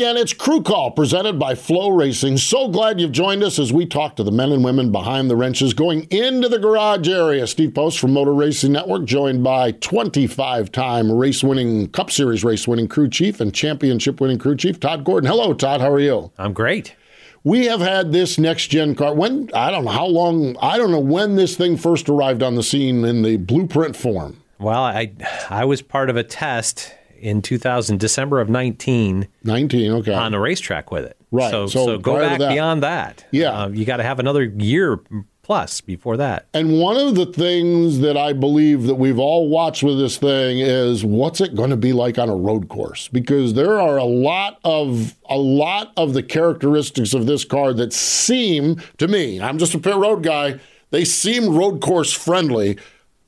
Again, 0.00 0.16
it's 0.16 0.32
Crew 0.32 0.62
Call 0.62 0.92
presented 0.92 1.38
by 1.38 1.52
FloRacing. 1.52 2.38
So 2.38 2.68
glad 2.68 2.98
you've 2.98 3.12
joined 3.12 3.42
us 3.42 3.58
as 3.58 3.70
we 3.70 3.84
talk 3.84 4.16
to 4.16 4.22
the 4.22 4.32
men 4.32 4.50
and 4.50 4.64
women 4.64 4.90
behind 4.90 5.28
the 5.28 5.36
wrenches 5.36 5.74
going 5.74 6.04
into 6.04 6.48
the 6.48 6.58
garage 6.58 7.06
area. 7.06 7.46
Steve 7.46 7.74
Post 7.74 7.98
from 7.98 8.14
Motor 8.14 8.32
Racing 8.32 8.72
Network, 8.72 9.04
joined 9.04 9.44
by 9.44 9.72
25 9.72 10.72
time 10.72 11.12
race 11.12 11.44
winning, 11.44 11.86
Cup 11.88 12.10
Series 12.10 12.42
race 12.42 12.66
winning 12.66 12.88
crew 12.88 13.10
chief 13.10 13.42
and 13.42 13.54
championship 13.54 14.22
winning 14.22 14.38
crew 14.38 14.56
chief, 14.56 14.80
Todd 14.80 15.04
Gordon. 15.04 15.28
Hello, 15.28 15.52
Todd. 15.52 15.82
How 15.82 15.92
are 15.92 16.00
you? 16.00 16.32
I'm 16.38 16.54
great. 16.54 16.96
We 17.44 17.66
have 17.66 17.80
had 17.80 18.10
this 18.10 18.38
next 18.38 18.68
gen 18.68 18.94
car. 18.94 19.12
When, 19.14 19.50
I 19.52 19.70
don't 19.70 19.84
know 19.84 19.90
how 19.90 20.06
long, 20.06 20.56
I 20.62 20.78
don't 20.78 20.92
know 20.92 20.98
when 20.98 21.36
this 21.36 21.58
thing 21.58 21.76
first 21.76 22.08
arrived 22.08 22.42
on 22.42 22.54
the 22.54 22.62
scene 22.62 23.04
in 23.04 23.20
the 23.20 23.36
blueprint 23.36 23.96
form. 23.96 24.42
Well, 24.58 24.82
I, 24.82 25.12
I 25.50 25.66
was 25.66 25.82
part 25.82 26.08
of 26.08 26.16
a 26.16 26.24
test 26.24 26.94
in 27.20 27.42
2000, 27.42 27.98
December 27.98 28.40
of 28.40 28.48
19. 28.48 29.28
19, 29.44 29.92
okay. 29.92 30.14
On 30.14 30.32
the 30.32 30.40
racetrack 30.40 30.90
with 30.90 31.04
it. 31.04 31.16
Right. 31.30 31.50
So, 31.50 31.66
so, 31.66 31.86
so 31.86 31.98
go 31.98 32.18
back 32.18 32.38
that, 32.38 32.50
beyond 32.50 32.82
that. 32.82 33.24
Yeah. 33.30 33.62
Uh, 33.62 33.68
you 33.68 33.84
got 33.84 33.98
to 33.98 34.02
have 34.02 34.18
another 34.18 34.44
year 34.44 35.00
plus 35.42 35.80
before 35.80 36.16
that. 36.16 36.46
And 36.54 36.78
one 36.78 36.96
of 36.96 37.16
the 37.16 37.26
things 37.26 37.98
that 38.00 38.16
I 38.16 38.32
believe 38.32 38.84
that 38.84 38.94
we've 38.94 39.18
all 39.18 39.48
watched 39.48 39.82
with 39.82 39.98
this 39.98 40.16
thing 40.16 40.60
is 40.60 41.04
what's 41.04 41.40
it 41.40 41.56
going 41.56 41.70
to 41.70 41.76
be 41.76 41.92
like 41.92 42.18
on 42.18 42.28
a 42.28 42.36
road 42.36 42.68
course? 42.68 43.08
Because 43.08 43.54
there 43.54 43.80
are 43.80 43.96
a 43.96 44.04
lot 44.04 44.60
of 44.64 45.16
a 45.28 45.38
lot 45.38 45.92
of 45.96 46.14
the 46.14 46.22
characteristics 46.22 47.14
of 47.14 47.26
this 47.26 47.44
car 47.44 47.72
that 47.74 47.92
seem 47.92 48.80
to 48.98 49.08
me, 49.08 49.40
I'm 49.40 49.58
just 49.58 49.74
a 49.74 49.78
pit 49.78 49.96
road 49.96 50.22
guy, 50.22 50.60
they 50.90 51.04
seem 51.04 51.52
road 51.52 51.80
course 51.80 52.12
friendly 52.12 52.78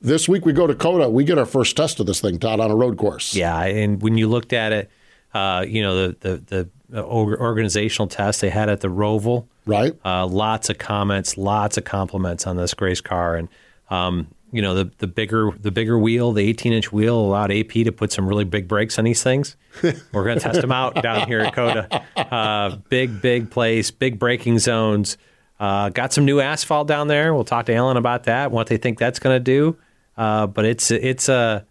this 0.03 0.27
week 0.27 0.45
we 0.45 0.53
go 0.53 0.67
to 0.67 0.75
COTA. 0.75 1.09
We 1.09 1.23
get 1.23 1.37
our 1.37 1.45
first 1.45 1.75
test 1.75 1.99
of 1.99 2.05
this 2.05 2.21
thing, 2.21 2.37
Todd, 2.37 2.59
on 2.59 2.69
a 2.69 2.75
road 2.75 2.97
course. 2.97 3.33
Yeah, 3.35 3.63
and 3.63 4.01
when 4.01 4.17
you 4.17 4.27
looked 4.27 4.53
at 4.53 4.71
it, 4.73 4.91
uh, 5.33 5.65
you 5.67 5.81
know 5.81 6.09
the 6.09 6.17
the, 6.19 6.69
the 6.89 7.03
organizational 7.03 8.07
test 8.07 8.41
they 8.41 8.49
had 8.49 8.69
at 8.69 8.81
the 8.81 8.89
Roval, 8.89 9.47
right? 9.65 9.95
Uh, 10.05 10.27
lots 10.27 10.69
of 10.69 10.77
comments, 10.77 11.37
lots 11.37 11.77
of 11.77 11.85
compliments 11.85 12.45
on 12.45 12.57
this 12.57 12.73
Grace 12.73 13.01
car, 13.01 13.35
and 13.35 13.47
um, 13.89 14.27
you 14.51 14.61
know 14.61 14.75
the 14.75 14.91
the 14.99 15.07
bigger 15.07 15.51
the 15.59 15.71
bigger 15.71 15.97
wheel, 15.97 16.33
the 16.33 16.47
18 16.47 16.73
inch 16.73 16.91
wheel 16.91 17.17
allowed 17.17 17.51
AP 17.51 17.71
to 17.71 17.91
put 17.91 18.11
some 18.11 18.27
really 18.27 18.43
big 18.43 18.67
brakes 18.67 18.99
on 18.99 19.05
these 19.05 19.23
things. 19.23 19.55
We're 19.83 20.23
going 20.23 20.37
to 20.37 20.43
test 20.43 20.61
them 20.61 20.71
out 20.71 21.01
down 21.01 21.27
here 21.27 21.39
at 21.39 21.55
COTA. 21.55 22.03
Uh, 22.15 22.75
big 22.89 23.21
big 23.21 23.49
place, 23.49 23.89
big 23.89 24.19
braking 24.19 24.59
zones. 24.59 25.17
Uh, 25.59 25.89
got 25.89 26.11
some 26.11 26.25
new 26.25 26.41
asphalt 26.41 26.87
down 26.87 27.07
there. 27.07 27.33
We'll 27.33 27.45
talk 27.45 27.67
to 27.67 27.73
Alan 27.73 27.95
about 27.95 28.25
that. 28.25 28.51
What 28.51 28.67
they 28.67 28.77
think 28.77 28.99
that's 28.99 29.17
going 29.17 29.35
to 29.35 29.39
do. 29.39 29.77
Uh, 30.17 30.47
but 30.47 30.65
it's 30.65 30.91
it's 30.91 31.29
a 31.29 31.33
uh, 31.33 31.61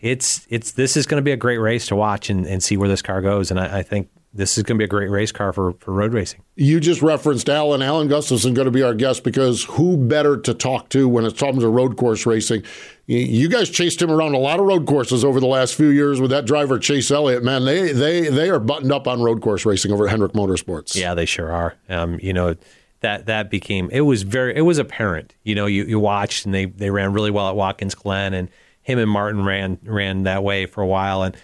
it's 0.00 0.46
it's 0.50 0.72
this 0.72 0.96
is 0.96 1.06
going 1.06 1.20
to 1.20 1.24
be 1.24 1.32
a 1.32 1.36
great 1.36 1.58
race 1.58 1.86
to 1.86 1.96
watch 1.96 2.28
and, 2.28 2.46
and 2.46 2.62
see 2.62 2.76
where 2.76 2.88
this 2.88 3.02
car 3.02 3.22
goes. 3.22 3.50
And 3.50 3.58
I, 3.58 3.78
I 3.78 3.82
think 3.82 4.08
this 4.34 4.56
is 4.56 4.64
going 4.64 4.76
to 4.76 4.78
be 4.78 4.84
a 4.84 4.88
great 4.88 5.10
race 5.10 5.30
car 5.30 5.52
for, 5.52 5.74
for 5.74 5.92
road 5.92 6.14
racing. 6.14 6.42
You 6.56 6.80
just 6.80 7.02
referenced 7.02 7.48
Alan. 7.48 7.82
Alan 7.82 8.08
Gustafson 8.08 8.52
is 8.52 8.56
going 8.56 8.66
to 8.66 8.72
be 8.72 8.82
our 8.82 8.94
guest 8.94 9.24
because 9.24 9.64
who 9.64 9.96
better 9.96 10.38
to 10.38 10.54
talk 10.54 10.88
to 10.90 11.08
when 11.08 11.24
it 11.24 11.36
comes 11.36 11.60
to 11.60 11.68
road 11.68 11.96
course 11.96 12.24
racing? 12.24 12.62
You 13.06 13.48
guys 13.48 13.68
chased 13.68 14.00
him 14.00 14.10
around 14.10 14.34
a 14.34 14.38
lot 14.38 14.58
of 14.58 14.66
road 14.66 14.86
courses 14.86 15.24
over 15.24 15.38
the 15.38 15.46
last 15.46 15.74
few 15.74 15.88
years 15.88 16.20
with 16.20 16.30
that 16.30 16.46
driver 16.46 16.78
Chase 16.78 17.10
Elliott. 17.10 17.44
Man, 17.44 17.64
they 17.64 17.92
they 17.92 18.28
they 18.28 18.48
are 18.48 18.60
buttoned 18.60 18.92
up 18.92 19.06
on 19.06 19.20
road 19.20 19.42
course 19.42 19.66
racing 19.66 19.92
over 19.92 20.06
at 20.06 20.10
Hendrick 20.10 20.32
Motorsports. 20.32 20.96
Yeah, 20.96 21.14
they 21.14 21.26
sure 21.26 21.52
are. 21.52 21.76
Um, 21.88 22.18
you 22.22 22.32
know 22.32 22.56
that 23.02 23.26
that 23.26 23.50
became 23.50 23.88
it 23.90 24.00
was 24.00 24.22
very 24.22 24.56
it 24.56 24.62
was 24.62 24.78
apparent. 24.78 25.34
You 25.42 25.54
know, 25.54 25.66
you, 25.66 25.84
you 25.84 26.00
watched 26.00 26.46
and 26.46 26.54
they 26.54 26.64
they 26.64 26.90
ran 26.90 27.12
really 27.12 27.30
well 27.30 27.48
at 27.48 27.56
Watkins 27.56 27.94
Glen 27.94 28.34
and 28.34 28.48
him 28.82 28.98
and 28.98 29.10
Martin 29.10 29.44
ran 29.44 29.78
ran 29.84 30.24
that 30.24 30.42
way 30.42 30.66
for 30.66 30.82
a 30.82 30.86
while 30.86 31.22
and 31.22 31.36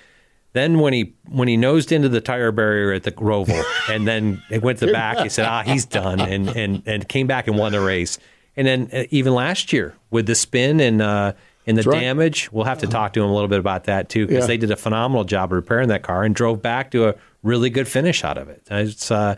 then 0.52 0.78
when 0.80 0.92
he 0.92 1.14
when 1.28 1.46
he 1.46 1.56
nosed 1.56 1.92
into 1.92 2.08
the 2.08 2.20
tire 2.20 2.52
barrier 2.52 2.92
at 2.92 3.02
the 3.02 3.12
Roval 3.12 3.62
and 3.88 4.06
then 4.06 4.42
it 4.50 4.62
went 4.62 4.78
to 4.78 4.86
the 4.86 4.92
back, 4.92 5.18
he 5.18 5.28
said, 5.28 5.46
"Ah, 5.46 5.62
he's 5.62 5.84
done," 5.84 6.20
and 6.20 6.48
and 6.48 6.82
and 6.86 7.08
came 7.08 7.26
back 7.26 7.48
and 7.48 7.56
won 7.58 7.72
the 7.72 7.80
race. 7.80 8.18
And 8.56 8.66
then 8.66 8.90
uh, 8.92 9.04
even 9.10 9.34
last 9.34 9.72
year 9.72 9.94
with 10.10 10.26
the 10.26 10.34
spin 10.34 10.80
and 10.80 11.00
uh, 11.00 11.34
and 11.66 11.76
the 11.76 11.82
That's 11.82 11.96
damage, 11.96 12.46
right. 12.46 12.52
we'll 12.52 12.64
have 12.64 12.78
to 12.78 12.86
talk 12.86 13.12
to 13.12 13.22
him 13.22 13.28
a 13.28 13.32
little 13.32 13.48
bit 13.48 13.60
about 13.60 13.84
that 13.84 14.08
too 14.08 14.26
because 14.26 14.44
yeah. 14.44 14.46
they 14.48 14.56
did 14.56 14.70
a 14.70 14.76
phenomenal 14.76 15.24
job 15.24 15.52
of 15.52 15.56
repairing 15.56 15.88
that 15.88 16.02
car 16.02 16.24
and 16.24 16.34
drove 16.34 16.62
back 16.62 16.90
to 16.92 17.08
a 17.08 17.14
really 17.42 17.70
good 17.70 17.86
finish 17.86 18.24
out 18.24 18.38
of 18.38 18.48
it. 18.48 18.62
It's 18.70 19.10
uh, 19.10 19.36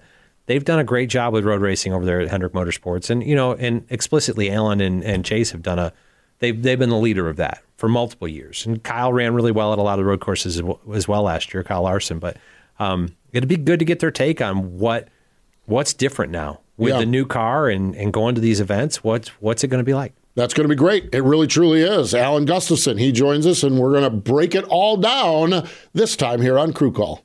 they've 0.51 0.65
done 0.65 0.81
a 0.81 0.85
great 0.85 1.09
job 1.09 1.33
with 1.33 1.45
road 1.45 1.61
racing 1.61 1.93
over 1.93 2.05
there 2.05 2.21
at 2.21 2.29
Hendrick 2.29 2.55
Motorsports, 2.55 3.09
and 3.09 3.25
you 3.25 3.37
know, 3.37 3.55
and 3.55 3.87
explicitly, 3.89 4.51
Alan 4.51 4.81
and, 4.81 5.05
and 5.05 5.25
Chase 5.25 5.53
have 5.53 5.63
done 5.63 5.79
a 5.79 5.93
they've 6.41 6.61
they've 6.61 6.79
been 6.79 6.91
the 6.91 6.97
leader 6.97 7.29
of 7.29 7.37
that 7.37 7.63
for 7.77 7.89
multiple 7.89 8.27
years. 8.27 8.67
And 8.67 8.83
Kyle 8.83 9.13
ran 9.13 9.33
really 9.33 9.53
well 9.53 9.73
at 9.73 9.79
a 9.79 9.83
lot 9.83 9.93
of 9.93 10.05
the 10.05 10.11
road 10.11 10.21
courses 10.21 10.61
as 10.93 11.07
well 11.07 11.23
last 11.23 11.55
year, 11.55 11.63
Kyle 11.63 11.83
Larson. 11.83 12.19
But 12.19 12.37
um, 12.81 13.15
it'd 13.33 13.49
be 13.49 13.57
good 13.57 13.79
to 13.79 13.85
get 13.85 14.01
their 14.01 14.11
take 14.11 14.41
on 14.41 14.77
what 14.77 15.07
what's 15.67 15.95
different 15.95 16.33
now 16.33 16.61
with 16.77 16.95
yeah. 16.95 16.99
the 16.99 17.07
new 17.07 17.27
car 17.27 17.69
and, 17.69 17.95
and 17.95 18.13
going 18.13 18.35
to 18.35 18.41
these 18.41 18.61
events. 18.61 19.05
What's 19.05 19.29
what's 19.41 19.63
it 19.63 19.69
going 19.69 19.79
to 19.79 19.85
be 19.85 19.95
like? 19.95 20.15
That's 20.35 20.55
going 20.55 20.65
to 20.65 20.75
be 20.75 20.79
great. 20.79 21.15
It 21.15 21.23
really 21.23 21.47
truly 21.47 21.83
is. 21.83 22.13
Alan 22.13 22.45
Gustafson, 22.45 22.99
he 22.99 23.13
joins 23.13 23.47
us, 23.47 23.63
and 23.63 23.79
we're 23.79 23.93
going 23.93 24.05
to 24.05 24.11
break 24.11 24.55
it 24.57 24.65
all 24.65 24.97
down 24.97 25.69
this 25.93 26.17
time 26.17 26.41
here 26.41 26.59
on 26.59 26.73
Crew 26.73 26.93
Call. 26.93 27.25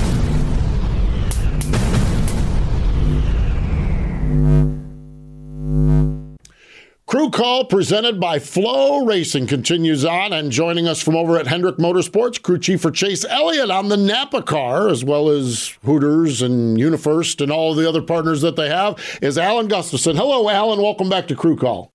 Crew 7.11 7.29
Call 7.29 7.65
presented 7.65 8.21
by 8.21 8.39
FloRacing 8.39 9.45
continues 9.45 10.05
on, 10.05 10.31
and 10.31 10.49
joining 10.49 10.87
us 10.87 11.01
from 11.01 11.17
over 11.17 11.37
at 11.37 11.45
Hendrick 11.45 11.75
Motorsports, 11.75 12.41
crew 12.41 12.57
chief 12.57 12.81
for 12.81 12.89
Chase 12.89 13.25
Elliott 13.25 13.69
on 13.69 13.89
the 13.89 13.97
Napa 13.97 14.41
car, 14.41 14.87
as 14.87 15.03
well 15.03 15.27
as 15.27 15.77
Hooters 15.83 16.41
and 16.41 16.77
UniFirst 16.77 17.41
and 17.41 17.51
all 17.51 17.75
the 17.75 17.85
other 17.87 18.01
partners 18.01 18.39
that 18.43 18.55
they 18.55 18.69
have, 18.69 18.97
is 19.21 19.37
Alan 19.37 19.67
Gustafson. 19.67 20.15
Hello, 20.15 20.47
Alan. 20.47 20.81
Welcome 20.81 21.09
back 21.09 21.27
to 21.27 21.35
Crew 21.35 21.57
Call. 21.57 21.91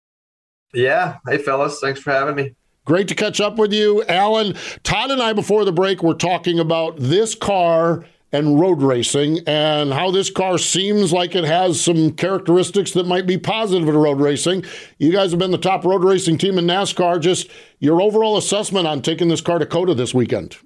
Yeah. 0.75 1.17
Hey, 1.27 1.39
fellas. 1.39 1.81
Thanks 1.81 2.01
for 2.01 2.11
having 2.11 2.35
me. 2.35 2.55
Great 2.85 3.09
to 3.09 3.15
catch 3.15 3.41
up 3.41 3.57
with 3.57 3.73
you, 3.73 4.05
Alan. 4.11 4.55
Todd 4.83 5.11
and 5.11 5.23
I, 5.23 5.33
before 5.33 5.65
the 5.65 5.73
break, 5.73 6.03
were 6.03 6.13
talking 6.13 6.59
about 6.59 6.99
this 6.99 7.35
car 7.35 8.05
and 8.33 8.61
road 8.61 8.83
racing 8.83 9.41
and 9.47 9.93
how 9.93 10.11
this 10.11 10.31
car 10.31 10.59
seems 10.59 11.13
like 11.13 11.35
it 11.35 11.45
has 11.45 11.81
some 11.81 12.13
characteristics 12.13 12.93
that 12.93 13.07
might 13.07 13.27
be 13.27 13.39
positive 13.39 13.89
in 13.89 13.97
road 13.97 14.21
racing. 14.21 14.65
You 14.99 15.13
guys 15.13 15.31
have 15.31 15.39
been 15.39 15.53
the 15.53 15.59
top 15.59 15.85
road 15.85 16.05
racing 16.05 16.39
team 16.39 16.59
in 16.59 16.67
NASCAR. 16.67 17.21
Just 17.21 17.51
your 17.79 18.03
overall 18.03 18.37
assessment 18.37 18.87
on 18.87 19.03
taking 19.03 19.29
this 19.29 19.41
car 19.41 19.59
to 19.59 19.67
COTA 19.67 19.95
this 19.95 20.13
weekend. 20.13 20.57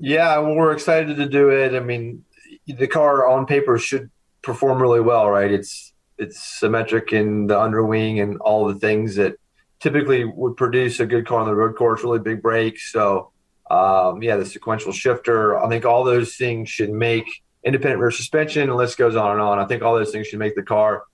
Yeah, 0.00 0.38
well, 0.38 0.54
we're 0.54 0.72
excited 0.72 1.16
to 1.16 1.28
do 1.28 1.50
it. 1.50 1.74
I 1.74 1.80
mean, 1.80 2.24
the 2.66 2.86
car 2.86 3.28
on 3.28 3.46
paper 3.46 3.78
should 3.78 4.10
perform 4.42 4.80
really 4.80 5.00
well, 5.00 5.28
right? 5.30 5.50
It's 5.50 5.92
it's 6.18 6.42
symmetric 6.42 7.12
in 7.12 7.46
the 7.46 7.58
underwing 7.58 8.20
and 8.20 8.38
all 8.38 8.66
the 8.66 8.74
things 8.74 9.16
that 9.16 9.36
typically 9.78 10.24
would 10.24 10.56
produce 10.56 11.00
a 11.00 11.06
good 11.06 11.26
car 11.26 11.40
on 11.40 11.46
the 11.46 11.54
road 11.54 11.76
course, 11.76 12.04
really 12.04 12.18
big 12.18 12.42
brakes. 12.42 12.92
So 12.92 13.32
um, 13.70 14.22
yeah, 14.22 14.36
the 14.36 14.44
sequential 14.44 14.92
shifter. 14.92 15.58
I 15.58 15.68
think 15.68 15.84
all 15.84 16.04
those 16.04 16.34
things 16.34 16.68
should 16.68 16.90
make 16.90 17.24
independent 17.64 18.00
rear 18.00 18.10
suspension, 18.10 18.62
and 18.62 18.76
list 18.76 18.98
goes 18.98 19.16
on 19.16 19.32
and 19.32 19.40
on. 19.40 19.58
I 19.58 19.66
think 19.66 19.82
all 19.82 19.94
those 19.94 20.10
things 20.10 20.26
should 20.26 20.38
make 20.40 20.56
the 20.56 20.62
car 20.62 21.04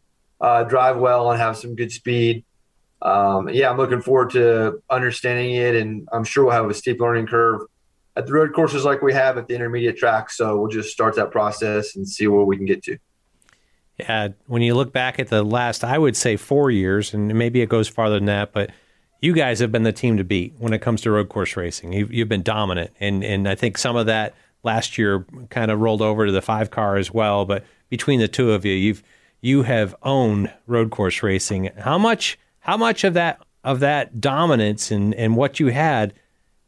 uh, 0.41 0.65
drive 0.65 0.97
well 0.97 1.31
and 1.31 1.41
have 1.41 1.57
some 1.57 1.75
good 1.75 1.93
speed. 1.93 2.45
Um, 3.03 3.49
yeah, 3.51 3.71
I'm 3.71 3.77
looking 3.77 4.01
forward 4.01 4.31
to 4.31 4.83
understanding 4.89 5.55
it, 5.55 5.75
and 5.77 6.09
I'm 6.13 6.25
sure 6.25 6.45
we'll 6.45 6.55
have 6.55 6.69
a 6.71 6.75
steep 6.75 7.01
learning 7.01 7.27
curve 7.27 7.63
at 8.17 8.27
the 8.27 8.33
road 8.33 8.55
courses 8.55 8.85
like 8.85 9.03
we 9.03 9.13
have 9.13 9.37
at 9.37 9.47
the 9.47 9.55
intermediate 9.55 9.99
track. 9.99 10.31
So 10.31 10.59
we'll 10.59 10.71
just 10.71 10.91
start 10.91 11.15
that 11.17 11.31
process 11.31 11.95
and 11.95 12.09
see 12.09 12.27
where 12.27 12.45
we 12.45 12.57
can 12.57 12.65
get 12.65 12.83
to. 12.85 12.97
Yeah, 13.99 14.29
when 14.47 14.63
you 14.63 14.75
look 14.75 14.93
back 14.93 15.19
at 15.19 15.29
the 15.29 15.43
last, 15.43 15.85
I 15.85 15.99
would 15.99 16.17
say 16.17 16.37
four 16.37 16.71
years, 16.71 17.13
and 17.13 17.29
maybe 17.35 17.61
it 17.61 17.69
goes 17.69 17.89
farther 17.89 18.17
than 18.17 18.27
that, 18.27 18.53
but 18.53 18.71
you 19.21 19.33
guys 19.33 19.59
have 19.61 19.73
been 19.73 19.83
the 19.83 19.93
team 19.93 20.17
to 20.17 20.25
beat 20.25 20.55
when 20.59 20.73
it 20.73 20.81
comes 20.81 21.01
to 21.03 21.11
road 21.11 21.29
course 21.29 21.57
racing. 21.57 21.93
You've, 21.93 22.13
you've 22.13 22.29
been 22.29 22.43
dominant, 22.43 22.93
and 23.01 23.25
and 23.25 23.49
I 23.49 23.55
think 23.55 23.79
some 23.79 23.97
of 23.97 24.07
that 24.07 24.35
last 24.63 24.99
year 24.99 25.25
kind 25.51 25.71
of 25.71 25.81
rolled 25.81 26.03
over 26.03 26.27
to 26.27 26.33
the 26.33 26.43
five 26.43 26.71
car 26.71 26.97
as 26.97 27.13
well. 27.13 27.45
But 27.45 27.65
between 27.89 28.21
the 28.21 28.29
two 28.29 28.53
of 28.53 28.65
you, 28.65 28.75
you've 28.75 29.03
you 29.41 29.63
have 29.63 29.95
owned 30.03 30.53
road 30.67 30.91
course 30.91 31.23
racing. 31.23 31.71
How 31.79 31.99
much 31.99 32.39
how 32.61 32.77
much 32.77 33.05
of 33.05 33.15
that 33.15 33.41
of 33.65 33.81
that 33.81 34.21
dominance 34.21 34.91
and 34.91 35.15
and 35.15 35.37
what 35.37 35.61
you 35.61 35.69
had 35.69 36.13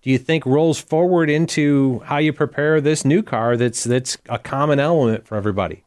do 0.02 0.10
you 0.10 0.18
think 0.18 0.46
rolls 0.46 0.80
forward 0.80 1.28
into 1.28 2.00
how 2.04 2.18
you 2.18 2.32
prepare 2.32 2.80
this 2.80 3.04
new 3.04 3.22
car 3.22 3.56
that's 3.56 3.84
that's 3.84 4.16
a 4.28 4.38
common 4.38 4.78
element 4.78 5.26
for 5.26 5.36
everybody? 5.36 5.84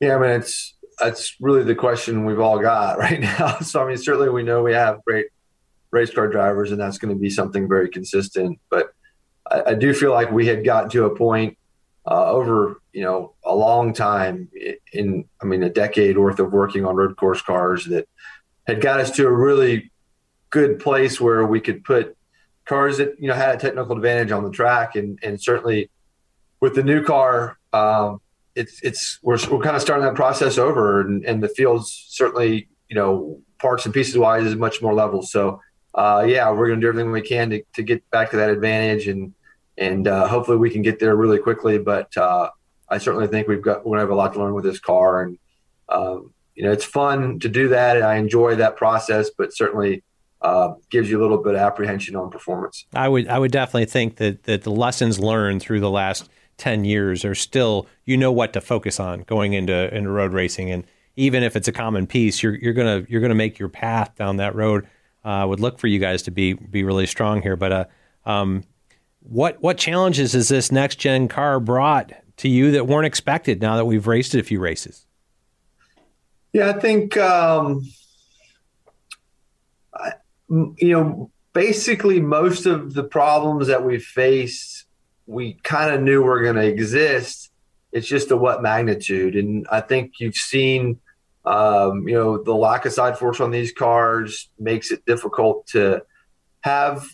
Yeah, 0.00 0.16
I 0.16 0.18
mean 0.18 0.30
it's 0.40 0.74
that's 0.98 1.36
really 1.40 1.62
the 1.62 1.74
question 1.74 2.24
we've 2.24 2.40
all 2.40 2.58
got 2.58 2.98
right 2.98 3.20
now. 3.20 3.58
So 3.60 3.82
I 3.82 3.88
mean, 3.88 3.96
certainly 3.96 4.28
we 4.28 4.42
know 4.42 4.62
we 4.62 4.72
have 4.72 5.04
great 5.04 5.26
race 5.90 6.12
car 6.12 6.28
drivers, 6.28 6.72
and 6.72 6.80
that's 6.80 6.98
going 6.98 7.14
to 7.14 7.20
be 7.20 7.30
something 7.30 7.68
very 7.68 7.88
consistent. 7.88 8.58
But 8.70 8.92
I, 9.50 9.62
I 9.70 9.74
do 9.74 9.94
feel 9.94 10.12
like 10.12 10.30
we 10.30 10.46
had 10.46 10.64
gotten 10.64 10.90
to 10.90 11.04
a 11.04 11.14
point 11.14 11.58
uh, 12.08 12.30
over 12.30 12.80
you 12.92 13.02
know 13.02 13.34
a 13.44 13.54
long 13.54 13.92
time 13.92 14.48
in 14.92 15.24
I 15.40 15.44
mean 15.44 15.62
a 15.62 15.70
decade 15.70 16.18
worth 16.18 16.38
of 16.38 16.52
working 16.52 16.84
on 16.84 16.96
road 16.96 17.16
course 17.16 17.42
cars 17.42 17.86
that 17.86 18.08
had 18.66 18.80
got 18.80 19.00
us 19.00 19.10
to 19.12 19.26
a 19.26 19.32
really 19.32 19.90
good 20.50 20.78
place 20.78 21.20
where 21.20 21.44
we 21.44 21.60
could 21.60 21.84
put 21.84 22.16
cars 22.64 22.98
that 22.98 23.20
you 23.20 23.28
know 23.28 23.34
had 23.34 23.54
a 23.54 23.58
technical 23.58 23.96
advantage 23.96 24.30
on 24.30 24.44
the 24.44 24.50
track, 24.50 24.94
and 24.94 25.18
and 25.22 25.40
certainly 25.40 25.90
with 26.60 26.74
the 26.74 26.82
new 26.82 27.02
car. 27.02 27.58
Um, 27.72 28.20
it's 28.56 28.80
it's 28.82 29.18
we're, 29.22 29.38
we're 29.50 29.62
kind 29.62 29.76
of 29.76 29.82
starting 29.82 30.04
that 30.04 30.14
process 30.14 30.58
over, 30.58 31.02
and, 31.02 31.24
and 31.24 31.42
the 31.42 31.48
field's 31.48 32.06
certainly 32.08 32.68
you 32.88 32.96
know 32.96 33.40
parts 33.58 33.84
and 33.84 33.94
pieces 33.94 34.16
wise 34.16 34.44
is 34.44 34.56
much 34.56 34.82
more 34.82 34.94
level. 34.94 35.22
So 35.22 35.60
uh, 35.94 36.24
yeah, 36.26 36.50
we're 36.50 36.68
going 36.68 36.80
to 36.80 36.84
do 36.84 36.88
everything 36.88 37.12
we 37.12 37.22
can 37.22 37.50
to, 37.50 37.62
to 37.74 37.82
get 37.82 38.08
back 38.10 38.30
to 38.30 38.36
that 38.38 38.50
advantage, 38.50 39.06
and 39.06 39.34
and 39.76 40.08
uh, 40.08 40.26
hopefully 40.26 40.56
we 40.56 40.70
can 40.70 40.82
get 40.82 40.98
there 40.98 41.14
really 41.14 41.38
quickly. 41.38 41.78
But 41.78 42.16
uh, 42.16 42.50
I 42.88 42.98
certainly 42.98 43.26
think 43.26 43.46
we've 43.46 43.62
got 43.62 43.80
we're 43.80 43.96
going 43.96 43.98
to 43.98 44.00
have 44.00 44.10
a 44.10 44.14
lot 44.14 44.32
to 44.32 44.38
learn 44.38 44.54
with 44.54 44.64
this 44.64 44.80
car, 44.80 45.22
and 45.22 45.38
um, 45.90 46.32
you 46.54 46.64
know 46.64 46.72
it's 46.72 46.84
fun 46.84 47.38
to 47.40 47.48
do 47.48 47.68
that, 47.68 47.96
and 47.96 48.06
I 48.06 48.16
enjoy 48.16 48.56
that 48.56 48.76
process. 48.76 49.30
But 49.36 49.54
certainly. 49.54 50.02
Uh, 50.42 50.74
gives 50.90 51.10
you 51.10 51.18
a 51.18 51.22
little 51.22 51.38
bit 51.38 51.54
of 51.54 51.60
apprehension 51.60 52.14
on 52.14 52.30
performance. 52.30 52.84
I 52.94 53.08
would 53.08 53.26
I 53.26 53.38
would 53.38 53.50
definitely 53.50 53.86
think 53.86 54.16
that 54.16 54.44
that 54.44 54.62
the 54.62 54.70
lessons 54.70 55.18
learned 55.18 55.62
through 55.62 55.80
the 55.80 55.90
last 55.90 56.28
10 56.58 56.84
years 56.84 57.24
are 57.24 57.34
still 57.34 57.86
you 58.04 58.16
know 58.16 58.32
what 58.32 58.52
to 58.52 58.60
focus 58.60 58.98
on 58.98 59.22
going 59.22 59.52
into 59.52 59.94
into 59.94 60.10
road 60.10 60.32
racing. 60.32 60.70
And 60.70 60.84
even 61.16 61.42
if 61.42 61.56
it's 61.56 61.68
a 61.68 61.72
common 61.72 62.06
piece 62.06 62.42
you're 62.42 62.54
you're 62.54 62.72
going 62.72 63.04
to 63.04 63.10
you're 63.10 63.20
going 63.20 63.30
to 63.30 63.36
make 63.36 63.58
your 63.58 63.68
path 63.68 64.14
down 64.16 64.36
that 64.36 64.54
road. 64.54 64.86
Uh, 65.24 65.28
I 65.28 65.44
would 65.44 65.60
look 65.60 65.78
for 65.78 65.88
you 65.88 65.98
guys 65.98 66.22
to 66.22 66.30
be 66.30 66.54
be 66.54 66.84
really 66.84 67.06
strong 67.06 67.42
here. 67.42 67.56
But 67.56 67.72
uh, 67.72 67.84
um, 68.24 68.64
what 69.20 69.60
what 69.60 69.76
challenges 69.76 70.32
has 70.32 70.48
this 70.48 70.70
next 70.70 70.96
gen 70.96 71.28
car 71.28 71.58
brought 71.60 72.12
to 72.38 72.48
you 72.48 72.70
that 72.72 72.86
weren't 72.86 73.06
expected 73.06 73.60
now 73.60 73.76
that 73.76 73.84
we've 73.84 74.06
raced 74.06 74.34
it 74.34 74.40
a 74.40 74.44
few 74.44 74.60
races? 74.60 75.06
Yeah 76.52 76.70
I 76.70 76.80
think 76.80 77.16
um, 77.16 77.82
I, 79.92 80.12
you 80.48 80.92
know 80.92 81.30
basically 81.52 82.20
most 82.20 82.66
of 82.66 82.94
the 82.94 83.02
problems 83.02 83.66
that 83.66 83.84
we 83.84 83.98
faced 83.98 84.85
we 85.26 85.54
kind 85.62 85.94
of 85.94 86.00
knew 86.00 86.22
we 86.22 86.28
were 86.28 86.42
going 86.42 86.56
to 86.56 86.66
exist. 86.66 87.50
It's 87.92 88.06
just 88.06 88.28
to 88.28 88.36
what 88.36 88.62
magnitude. 88.62 89.36
And 89.36 89.66
I 89.70 89.80
think 89.80 90.20
you've 90.20 90.34
seen, 90.34 91.00
um, 91.44 92.06
you 92.06 92.14
know, 92.14 92.42
the 92.42 92.54
lack 92.54 92.84
of 92.84 92.92
side 92.92 93.18
force 93.18 93.40
on 93.40 93.50
these 93.50 93.72
cars 93.72 94.48
makes 94.58 94.90
it 94.90 95.04
difficult 95.06 95.66
to 95.68 96.02
have, 96.60 97.06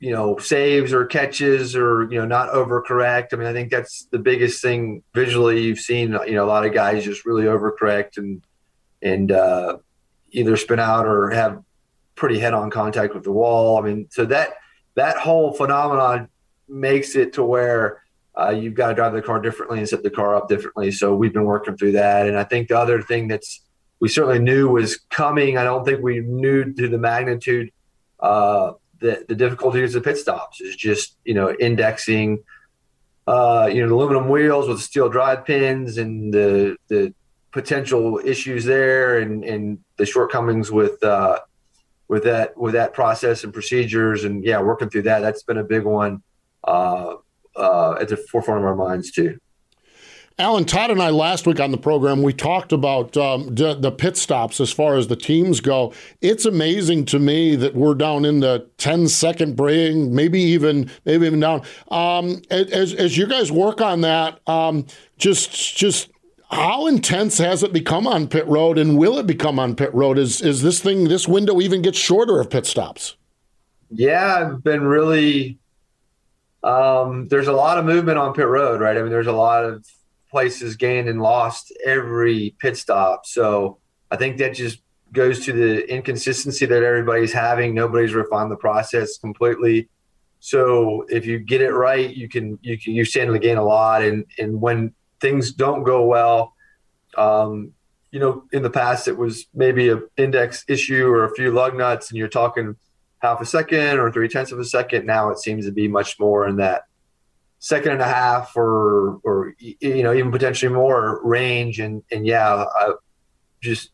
you 0.00 0.12
know, 0.12 0.36
saves 0.38 0.92
or 0.92 1.06
catches 1.06 1.76
or, 1.76 2.04
you 2.10 2.18
know, 2.18 2.26
not 2.26 2.50
overcorrect. 2.50 3.28
I 3.32 3.36
mean, 3.36 3.46
I 3.46 3.52
think 3.52 3.70
that's 3.70 4.06
the 4.10 4.18
biggest 4.18 4.60
thing 4.60 5.02
visually 5.14 5.62
you've 5.62 5.78
seen, 5.78 6.12
you 6.26 6.32
know, 6.32 6.44
a 6.44 6.48
lot 6.48 6.66
of 6.66 6.74
guys 6.74 7.04
just 7.04 7.24
really 7.24 7.44
overcorrect 7.44 8.16
and, 8.16 8.42
and, 9.02 9.32
uh, 9.32 9.78
either 10.32 10.56
spin 10.56 10.80
out 10.80 11.06
or 11.06 11.30
have 11.30 11.62
pretty 12.14 12.38
head 12.38 12.52
on 12.52 12.70
contact 12.70 13.14
with 13.14 13.24
the 13.24 13.32
wall. 13.32 13.78
I 13.78 13.82
mean, 13.82 14.08
so 14.10 14.24
that, 14.26 14.54
that 14.96 15.16
whole 15.16 15.52
phenomenon 15.52 16.28
makes 16.68 17.16
it 17.16 17.34
to 17.34 17.44
where 17.44 18.02
uh, 18.38 18.50
you've 18.50 18.74
got 18.74 18.88
to 18.88 18.94
drive 18.94 19.12
the 19.12 19.22
car 19.22 19.40
differently 19.40 19.78
and 19.78 19.88
set 19.88 20.02
the 20.02 20.10
car 20.10 20.34
up 20.34 20.48
differently. 20.48 20.92
So 20.92 21.14
we've 21.14 21.32
been 21.32 21.44
working 21.44 21.76
through 21.76 21.92
that. 21.92 22.26
And 22.26 22.38
I 22.38 22.44
think 22.44 22.68
the 22.68 22.78
other 22.78 23.00
thing 23.00 23.28
that's 23.28 23.62
we 23.98 24.08
certainly 24.08 24.38
knew 24.38 24.68
was 24.68 24.96
coming. 25.10 25.56
I 25.56 25.64
don't 25.64 25.84
think 25.84 26.02
we 26.02 26.20
knew 26.20 26.72
to 26.74 26.88
the 26.88 26.98
magnitude. 26.98 27.70
Uh, 28.20 28.72
the 29.00 29.24
the 29.28 29.34
difficulties 29.34 29.94
of 29.94 30.04
pit 30.04 30.18
stops 30.18 30.60
is 30.60 30.76
just 30.76 31.16
you 31.24 31.34
know 31.34 31.54
indexing. 31.58 32.42
Uh, 33.26 33.68
you 33.72 33.82
know, 33.82 33.88
the 33.88 33.94
aluminum 33.94 34.28
wheels 34.28 34.68
with 34.68 34.80
steel 34.80 35.08
drive 35.08 35.44
pins 35.44 35.98
and 35.98 36.32
the 36.32 36.76
the 36.88 37.14
potential 37.52 38.20
issues 38.22 38.64
there, 38.64 39.18
and 39.18 39.44
and 39.44 39.78
the 39.96 40.04
shortcomings 40.04 40.70
with 40.70 41.02
uh, 41.02 41.40
with 42.08 42.24
that 42.24 42.56
with 42.56 42.74
that 42.74 42.92
process 42.92 43.44
and 43.44 43.52
procedures, 43.54 44.24
and 44.24 44.44
yeah, 44.44 44.60
working 44.60 44.90
through 44.90 45.02
that. 45.02 45.20
That's 45.20 45.42
been 45.42 45.58
a 45.58 45.64
big 45.64 45.84
one 45.84 46.22
uh, 46.64 47.14
uh, 47.56 47.92
at 48.00 48.08
the 48.08 48.16
forefront 48.16 48.60
of 48.60 48.66
our 48.66 48.76
minds 48.76 49.10
too. 49.10 49.38
Alan 50.38 50.66
Todd 50.66 50.90
and 50.90 51.00
I 51.00 51.08
last 51.08 51.46
week 51.46 51.60
on 51.60 51.70
the 51.70 51.78
program 51.78 52.20
we 52.22 52.34
talked 52.34 52.70
about 52.70 53.16
um, 53.16 53.54
the, 53.54 53.72
the, 53.72 53.90
pit 53.90 54.18
stops 54.18 54.60
as 54.60 54.70
far 54.70 54.96
as 54.96 55.08
the 55.08 55.16
teams 55.16 55.60
go. 55.60 55.94
It's 56.20 56.44
amazing 56.44 57.06
to 57.06 57.18
me 57.18 57.56
that 57.56 57.74
we're 57.74 57.94
down 57.94 58.26
in 58.26 58.40
the 58.40 58.68
10 58.76 59.08
second 59.08 59.56
braying, 59.56 60.14
maybe 60.14 60.38
even 60.38 60.90
maybe 61.06 61.24
even 61.24 61.40
down. 61.40 61.62
Um, 61.88 62.42
as 62.50 62.92
as 62.92 63.16
you 63.16 63.26
guys 63.26 63.50
work 63.50 63.80
on 63.80 64.02
that, 64.02 64.46
um, 64.46 64.84
just 65.16 65.74
just 65.74 66.10
how 66.50 66.86
intense 66.86 67.38
has 67.38 67.62
it 67.62 67.72
become 67.72 68.06
on 68.06 68.28
pit 68.28 68.46
road, 68.46 68.76
and 68.76 68.98
will 68.98 69.18
it 69.18 69.26
become 69.26 69.58
on 69.58 69.74
pit 69.74 69.92
road? 69.94 70.18
Is 70.18 70.42
is 70.42 70.60
this 70.60 70.80
thing 70.80 71.08
this 71.08 71.26
window 71.26 71.62
even 71.62 71.80
get 71.80 71.96
shorter 71.96 72.40
of 72.40 72.50
pit 72.50 72.66
stops? 72.66 73.16
Yeah, 73.90 74.36
I've 74.36 74.62
been 74.62 74.84
really 74.84 75.58
um, 76.66 77.28
there's 77.28 77.46
a 77.46 77.52
lot 77.52 77.78
of 77.78 77.84
movement 77.84 78.18
on 78.18 78.34
pit 78.34 78.48
road, 78.48 78.80
right? 78.80 78.96
I 78.96 79.00
mean, 79.00 79.10
there's 79.10 79.28
a 79.28 79.32
lot 79.32 79.64
of 79.64 79.86
places 80.28 80.74
gained 80.76 81.08
and 81.08 81.22
lost 81.22 81.72
every 81.84 82.56
pit 82.58 82.76
stop. 82.76 83.24
So 83.24 83.78
I 84.10 84.16
think 84.16 84.38
that 84.38 84.54
just 84.54 84.80
goes 85.12 85.44
to 85.46 85.52
the 85.52 85.88
inconsistency 85.88 86.66
that 86.66 86.82
everybody's 86.82 87.32
having. 87.32 87.72
Nobody's 87.72 88.14
refined 88.14 88.50
the 88.50 88.56
process 88.56 89.16
completely. 89.16 89.88
So 90.40 91.06
if 91.08 91.24
you 91.24 91.38
get 91.38 91.62
it 91.62 91.70
right, 91.70 92.14
you 92.14 92.28
can 92.28 92.58
you 92.62 92.76
can 92.76 92.94
you 92.94 93.04
stand 93.04 93.32
to 93.32 93.38
gain 93.38 93.58
a 93.58 93.64
lot. 93.64 94.02
And 94.02 94.24
and 94.38 94.60
when 94.60 94.92
things 95.20 95.52
don't 95.52 95.84
go 95.84 96.04
well, 96.04 96.52
um, 97.16 97.72
you 98.10 98.18
know, 98.18 98.42
in 98.52 98.64
the 98.64 98.70
past 98.70 99.06
it 99.06 99.16
was 99.16 99.46
maybe 99.54 99.88
a 99.88 100.00
index 100.16 100.64
issue 100.66 101.06
or 101.06 101.24
a 101.24 101.34
few 101.36 101.52
lug 101.52 101.76
nuts, 101.76 102.10
and 102.10 102.18
you're 102.18 102.26
talking 102.26 102.74
half 103.26 103.40
a 103.40 103.46
second 103.46 103.98
or 103.98 104.10
three 104.10 104.28
tenths 104.28 104.52
of 104.52 104.58
a 104.58 104.64
second. 104.64 105.06
Now 105.06 105.30
it 105.30 105.38
seems 105.38 105.66
to 105.66 105.72
be 105.72 105.88
much 105.88 106.18
more 106.18 106.46
in 106.46 106.56
that 106.56 106.84
second 107.58 107.92
and 107.92 108.00
a 108.00 108.06
half 108.06 108.56
or 108.56 109.18
or 109.24 109.54
you 109.58 110.02
know 110.02 110.14
even 110.14 110.30
potentially 110.30 110.72
more 110.72 111.20
range. 111.24 111.78
And 111.78 112.02
and 112.10 112.26
yeah, 112.26 112.64
I 112.68 112.92
just 113.62 113.90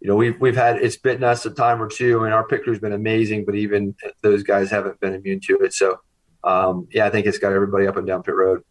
you 0.00 0.08
know 0.08 0.16
we've 0.16 0.40
we've 0.40 0.56
had 0.56 0.76
it's 0.76 0.96
bitten 0.96 1.24
us 1.24 1.44
a 1.46 1.50
time 1.50 1.82
or 1.82 1.88
two, 1.88 2.24
and 2.24 2.32
our 2.32 2.46
pit 2.46 2.64
crew's 2.64 2.78
been 2.78 2.92
amazing, 2.92 3.44
but 3.44 3.54
even 3.54 3.94
those 4.22 4.42
guys 4.42 4.70
haven't 4.70 5.00
been 5.00 5.14
immune 5.14 5.40
to 5.40 5.58
it. 5.58 5.72
So 5.72 6.00
um, 6.44 6.88
yeah, 6.90 7.06
I 7.06 7.10
think 7.10 7.26
it's 7.26 7.38
got 7.38 7.52
everybody 7.52 7.86
up 7.86 7.96
and 7.96 8.06
down 8.06 8.22
pit 8.22 8.34
road. 8.34 8.62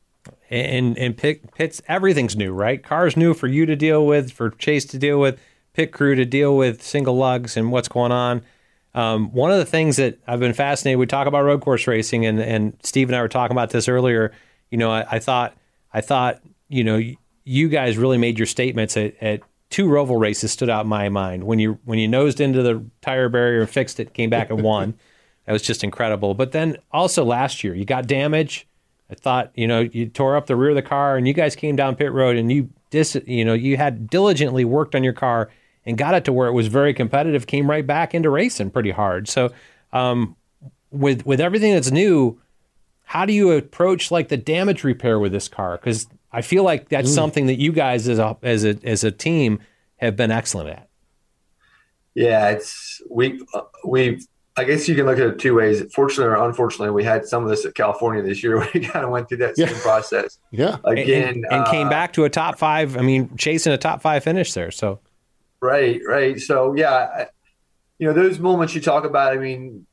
And 0.50 0.98
and 0.98 1.16
pit 1.16 1.54
pits 1.54 1.82
everything's 1.88 2.36
new, 2.36 2.52
right? 2.54 2.84
Cars 2.84 3.16
new 3.16 3.34
for 3.34 3.48
you 3.48 3.66
to 3.66 3.76
deal 3.76 4.06
with, 4.06 4.32
for 4.32 4.50
Chase 4.50 4.86
to 4.86 4.98
deal 4.98 5.20
with, 5.20 5.40
pit 5.74 5.92
crew 5.92 6.16
to 6.16 6.26
deal 6.26 6.58
with 6.58 6.82
single 6.82 7.16
lugs 7.16 7.56
and 7.56 7.72
what's 7.72 7.88
going 7.88 8.12
on. 8.12 8.42
Um, 8.96 9.32
one 9.32 9.52
of 9.52 9.58
the 9.58 9.66
things 9.66 9.98
that 9.98 10.18
I've 10.28 10.40
been 10.40 10.54
fascinated, 10.54 11.00
we 11.00 11.06
talk 11.06 11.28
about 11.28 11.44
road 11.44 11.62
course 11.62 11.86
racing, 11.88 12.26
and 12.26 12.40
and 12.40 12.78
Steve 12.84 13.10
and 13.10 13.16
I 13.16 13.22
were 13.22 13.28
talking 13.28 13.56
about 13.56 13.70
this 13.70 13.88
earlier. 13.88 14.32
You 14.72 14.78
know, 14.78 14.92
I, 14.92 15.06
I 15.12 15.20
thought 15.20 15.56
I 15.94 16.02
thought 16.02 16.42
you 16.68 16.84
know 16.84 17.00
you 17.44 17.70
guys 17.70 17.98
really 17.98 18.18
made 18.18 18.38
your 18.38 18.48
statements 18.48 18.98
at, 18.98 19.16
at 19.22 19.42
two 19.70 19.88
Roval 19.88 20.20
races 20.20 20.52
stood 20.52 20.70
out 20.70 20.86
in 20.86 20.90
my 20.90 21.10
mind 21.10 21.44
when 21.44 21.60
you 21.60 21.80
when 21.86 22.00
you 22.00 22.08
nosed 22.08 22.42
into 22.42 22.64
the 22.64 22.84
tire 23.02 23.30
barrier 23.30 23.62
and 23.62 23.70
fixed 23.70 24.00
it, 24.00 24.14
came 24.14 24.30
back 24.30 24.50
and 24.50 24.64
won. 24.64 24.96
that 25.46 25.54
was 25.54 25.62
just 25.62 25.84
incredible. 25.84 26.34
But 26.34 26.52
then 26.52 26.78
also 26.92 27.24
last 27.24 27.64
year, 27.64 27.76
you 27.76 27.86
got 27.86 28.08
damage. 28.08 28.68
I 29.12 29.16
thought 29.16 29.52
you 29.56 29.68
know 29.68 29.82
you 29.82 30.08
tore 30.08 30.36
up 30.36 30.48
the 30.48 30.56
rear 30.56 30.72
of 30.72 30.76
the 30.76 30.82
car, 30.82 31.16
and 31.16 31.28
you 31.28 31.34
guys 31.34 31.56
came 31.56 31.76
down 31.76 31.96
pit 31.96 32.12
road, 32.12 32.38
and 32.38 32.52
you 32.52 32.70
dis 32.90 33.18
you 33.28 33.46
know 33.46 33.54
you 33.54 33.78
had 33.78 34.10
diligently 34.10 34.66
worked 34.66 34.96
on 34.96 35.04
your 35.04 35.14
car 35.14 35.50
and 35.90 35.98
got 35.98 36.14
it 36.14 36.24
to 36.26 36.32
where 36.32 36.48
it 36.48 36.54
was 36.54 36.68
very 36.68 36.94
competitive. 36.94 37.48
Came 37.48 37.70
right 37.70 37.86
back 37.86 38.14
into 38.14 38.30
racing 38.30 38.70
pretty 38.70 38.92
hard. 38.92 39.28
So 39.28 39.52
um, 39.92 40.36
with 40.92 41.26
with 41.26 41.42
everything 41.42 41.74
that's 41.74 41.90
new, 41.90 42.40
how 43.04 43.26
do 43.26 43.34
you 43.34 43.52
approach 43.52 44.12
like 44.12 44.30
the 44.30 44.38
damage 44.38 44.84
repair 44.84 45.20
with 45.20 45.32
this 45.32 45.48
car? 45.48 45.78
Because 45.78 46.08
I 46.32 46.44
feel 46.44 46.64
like 46.64 46.90
that's 46.90 47.10
mm. 47.10 47.16
something 47.16 47.48
that 47.48 47.60
you 47.60 47.72
guys 47.72 48.08
as 48.08 48.20
a 48.20 48.38
as 48.44 48.64
a 48.64 48.78
as 48.84 49.04
a 49.04 49.12
team 49.12 49.60
have 49.98 50.16
been 50.16 50.30
excellent 50.30 50.70
at. 50.70 50.88
Yeah, 52.14 52.50
it's 52.50 53.02
we 53.10 53.42
we 53.84 54.22
I 54.58 54.66
guess 54.66 54.88
you 54.88 54.96
can 54.96 55.08
look 55.08 55.18
at 55.18 55.26
it 55.26 55.40
two 55.40 55.56
ways. 55.56 55.82
Fortunately 55.92 56.26
or 56.26 56.36
unfortunately, 56.36 56.92
we 56.92 57.04
had 57.04 57.26
some 57.26 57.44
of 57.44 57.50
this 57.50 57.66
at 57.66 57.74
California 57.74 58.22
this 58.22 58.44
year. 58.44 58.60
We 58.74 58.82
kind 58.82 59.06
of 59.06 59.10
went 59.10 59.28
through 59.28 59.38
that 59.40 59.58
same 59.58 59.70
yeah. 59.70 59.82
process. 59.82 60.38
Yeah, 60.52 60.78
again, 60.84 61.30
and, 61.30 61.46
and 61.50 61.62
uh, 61.62 61.72
came 61.72 61.90
back 61.90 62.14
to 62.14 62.26
a 62.26 62.30
top 62.30 62.60
five. 62.60 62.96
I 62.96 63.02
mean, 63.02 63.36
chasing 63.38 63.74
a 63.74 63.78
top 63.78 64.04
five 64.04 64.24
finish 64.24 64.54
there. 64.54 64.70
So, 64.70 65.00
right, 65.62 66.02
right. 66.06 66.40
So 66.40 66.74
yeah, 66.76 67.26
you 67.98 68.08
know 68.08 68.14
those 68.14 68.40
moments 68.40 68.76
you 68.76 68.82
talk 68.82 69.06
about. 69.06 69.34
I 69.34 69.38
mean, 69.38 69.86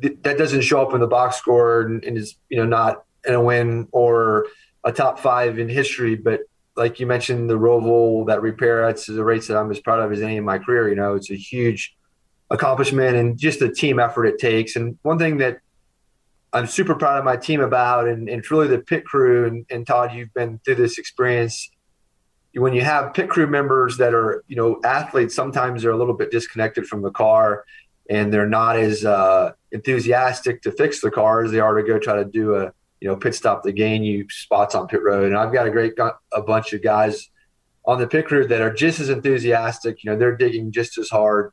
that 0.00 0.38
doesn't 0.38 0.62
show 0.62 0.80
up 0.82 0.94
in 0.94 1.00
the 1.00 1.06
box 1.06 1.36
score 1.36 1.82
and, 1.82 2.04
is 2.04 2.36
you 2.48 2.58
know 2.58 2.66
not 2.66 3.04
in 3.26 3.34
a 3.34 3.42
win 3.42 3.88
or 3.92 4.46
a 4.84 4.92
top 4.92 5.18
five 5.18 5.58
in 5.58 5.68
history. 5.68 6.14
But 6.14 6.40
like 6.76 7.00
you 7.00 7.06
mentioned, 7.06 7.50
the 7.50 7.58
Roval 7.58 8.26
that 8.28 8.42
repair 8.42 8.86
that's 8.86 9.06
the 9.06 9.24
race 9.24 9.48
that 9.48 9.56
I'm 9.56 9.70
as 9.70 9.80
proud 9.80 10.00
of 10.00 10.12
as 10.12 10.22
any 10.22 10.36
in 10.36 10.44
my 10.44 10.58
career. 10.58 10.88
You 10.88 10.94
know, 10.94 11.14
it's 11.14 11.30
a 11.30 11.36
huge 11.36 11.94
accomplishment 12.50 13.16
and 13.16 13.38
just 13.38 13.60
the 13.60 13.70
team 13.70 13.98
effort 13.98 14.26
it 14.26 14.38
takes. 14.38 14.76
And 14.76 14.98
one 15.02 15.18
thing 15.18 15.38
that 15.38 15.60
I'm 16.52 16.66
super 16.66 16.94
proud 16.94 17.18
of 17.18 17.24
my 17.24 17.36
team 17.36 17.60
about, 17.60 18.08
and, 18.08 18.28
and 18.28 18.50
really 18.50 18.68
the 18.68 18.78
pit 18.78 19.04
crew. 19.04 19.46
And, 19.46 19.66
and 19.70 19.86
Todd, 19.86 20.14
you've 20.14 20.32
been 20.32 20.60
through 20.64 20.76
this 20.76 20.98
experience. 20.98 21.70
When 22.54 22.72
you 22.72 22.80
have 22.80 23.14
pit 23.14 23.28
crew 23.28 23.46
members 23.46 23.98
that 23.98 24.14
are, 24.14 24.42
you 24.48 24.56
know, 24.56 24.80
athletes, 24.82 25.34
sometimes 25.34 25.82
they're 25.82 25.92
a 25.92 25.96
little 25.96 26.14
bit 26.14 26.30
disconnected 26.30 26.86
from 26.86 27.02
the 27.02 27.10
car 27.10 27.64
and 28.08 28.32
they're 28.32 28.48
not 28.48 28.76
as 28.76 29.04
uh, 29.04 29.52
enthusiastic 29.72 30.62
to 30.62 30.72
fix 30.72 31.00
the 31.00 31.10
car 31.10 31.44
as 31.44 31.52
they 31.52 31.60
are 31.60 31.74
to 31.74 31.82
go 31.82 31.98
try 31.98 32.16
to 32.16 32.24
do 32.24 32.56
a 32.56 32.72
you 33.00 33.06
know 33.06 33.16
pit 33.16 33.34
stop 33.34 33.62
to 33.62 33.72
gain 33.72 34.02
you 34.02 34.26
spots 34.28 34.74
on 34.74 34.88
pit 34.88 35.02
road. 35.02 35.26
And 35.26 35.36
I've 35.36 35.52
got 35.52 35.66
a 35.66 35.70
great 35.70 35.94
a 36.32 36.42
bunch 36.42 36.72
of 36.72 36.82
guys 36.82 37.30
on 37.84 37.98
the 37.98 38.06
pit 38.06 38.26
crew 38.26 38.46
that 38.46 38.60
are 38.60 38.72
just 38.72 39.00
as 39.00 39.08
enthusiastic. 39.08 40.02
You 40.02 40.10
know, 40.10 40.18
they're 40.18 40.36
digging 40.36 40.72
just 40.72 40.98
as 40.98 41.08
hard 41.08 41.52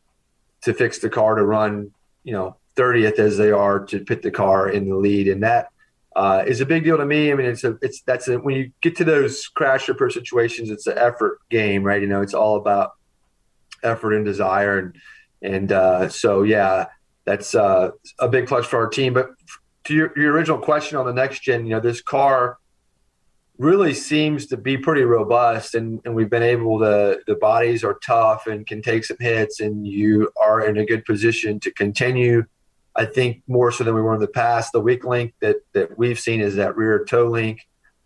to 0.62 0.74
fix 0.74 1.00
the 1.00 1.10
car 1.10 1.36
to 1.36 1.44
run 1.44 1.92
you 2.24 2.34
know 2.34 2.58
30th 2.78 3.20
as 3.20 3.38
they 3.38 3.52
are 3.52 3.86
to 3.86 4.00
pit 4.00 4.22
the 4.22 4.32
car 4.32 4.70
in 4.70 4.90
the 4.90 4.96
lead, 4.96 5.28
and 5.28 5.44
that 5.44 5.70
uh, 6.16 6.44
is 6.48 6.62
a 6.62 6.66
big 6.66 6.84
deal 6.84 6.98
to 6.98 7.06
me. 7.06 7.32
I 7.32 7.36
mean, 7.36 7.48
it's 7.48 7.64
a 7.64 7.78
it's 7.82 8.02
that's 8.02 8.28
a, 8.28 8.38
when 8.38 8.56
you 8.56 8.72
get 8.82 8.96
to 8.98 9.04
those 9.04 9.48
crash 9.48 9.88
repair 9.88 10.10
situations, 10.10 10.70
it's 10.70 10.88
an 10.88 10.98
effort 10.98 11.40
game, 11.50 11.84
right? 11.84 12.02
You 12.02 12.08
know, 12.08 12.22
it's 12.22 12.34
all 12.34 12.56
about 12.56 12.92
effort 13.84 14.14
and 14.14 14.26
desire 14.26 14.80
and 14.80 14.96
and 15.46 15.72
uh, 15.72 16.10
so, 16.10 16.44
yeah, 16.44 16.88
that's 17.26 17.56
uh, 17.56 17.92
a 18.20 18.28
big 18.28 18.48
plus 18.48 18.66
for 18.66 18.78
our 18.78 18.88
team. 18.88 19.14
But 19.14 19.30
to 19.86 19.94
your, 19.94 20.12
your 20.18 20.34
original 20.34 20.58
question 20.58 20.98
on 20.98 21.06
the 21.06 21.14
next 21.14 21.42
gen, 21.42 21.66
you 21.66 21.72
know, 21.72 21.80
this 21.80 22.02
car 22.02 22.58
really 23.58 23.94
seems 23.94 24.48
to 24.48 24.58
be 24.58 24.78
pretty 24.78 25.04
robust 25.04 25.76
and, 25.76 26.02
and 26.04 26.14
we've 26.14 26.30
been 26.30 26.44
able 26.44 26.80
to 26.80 27.20
the 27.26 27.36
bodies 27.36 27.86
are 27.86 27.98
tough 28.06 28.48
and 28.48 28.68
can 28.68 28.82
take 28.82 29.06
some 29.06 29.16
hits 29.18 29.62
and 29.62 29.88
you 29.88 30.30
are 30.36 30.66
in 30.66 30.78
a 30.78 30.86
good 30.86 31.06
position 31.06 31.58
to 31.58 31.72
continue 31.72 32.44
i 32.96 33.06
think 33.06 33.42
more 33.48 33.72
so 33.72 33.84
than 33.84 33.96
we 33.96 34.02
were 34.02 34.14
in 34.14 34.22
the 34.22 34.28
past 34.28 34.72
the 34.72 34.80
weak 34.80 35.06
link 35.06 35.34
that 35.42 35.58
that 35.74 35.98
we've 35.98 36.20
seen 36.20 36.42
is 36.42 36.56
that 36.56 36.76
rear 36.76 37.06
toe 37.06 37.28
link 37.28 37.60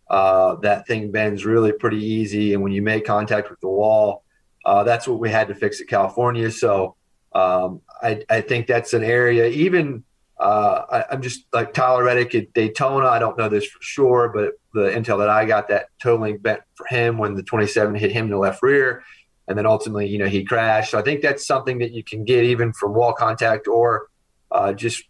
uh, 0.09 0.55
that 0.55 0.87
thing 0.87 1.11
bends 1.11 1.45
really 1.45 1.71
pretty 1.71 2.03
easy 2.03 2.53
and 2.53 2.63
when 2.63 2.71
you 2.71 2.81
make 2.81 3.05
contact 3.05 3.49
with 3.49 3.59
the 3.59 3.67
wall 3.67 4.23
uh, 4.65 4.83
that's 4.83 5.07
what 5.07 5.19
we 5.19 5.29
had 5.29 5.47
to 5.47 5.53
fix 5.53 5.79
at 5.79 5.87
california 5.87 6.49
so 6.49 6.95
um, 7.33 7.81
I, 8.01 8.23
I, 8.29 8.41
think 8.41 8.67
that's 8.67 8.93
an 8.93 9.03
area. 9.03 9.47
Even 9.47 10.03
uh, 10.39 11.03
I, 11.09 11.13
am 11.13 11.21
just 11.21 11.45
like 11.53 11.73
Tyler 11.73 12.03
Reddick 12.03 12.33
at 12.33 12.53
Daytona. 12.53 13.07
I 13.07 13.19
don't 13.19 13.37
know 13.37 13.49
this 13.49 13.65
for 13.65 13.79
sure, 13.81 14.29
but 14.29 14.53
the 14.73 14.89
intel 14.89 15.19
that 15.19 15.29
I 15.29 15.45
got 15.45 15.67
that 15.67 15.87
toe 16.01 16.15
link 16.15 16.41
bent 16.41 16.61
for 16.75 16.87
him 16.87 17.17
when 17.17 17.35
the 17.35 17.43
27 17.43 17.93
hit 17.95 18.11
him 18.11 18.25
in 18.25 18.31
the 18.31 18.37
left 18.37 18.63
rear, 18.63 19.03
and 19.47 19.57
then 19.57 19.65
ultimately, 19.65 20.07
you 20.07 20.17
know, 20.17 20.27
he 20.27 20.43
crashed. 20.43 20.91
So 20.91 20.99
I 20.99 21.03
think 21.03 21.21
that's 21.21 21.45
something 21.45 21.79
that 21.79 21.91
you 21.91 22.03
can 22.03 22.23
get 22.23 22.45
even 22.45 22.73
from 22.73 22.95
wall 22.95 23.13
contact 23.13 23.67
or 23.67 24.07
uh, 24.51 24.73
just 24.73 25.03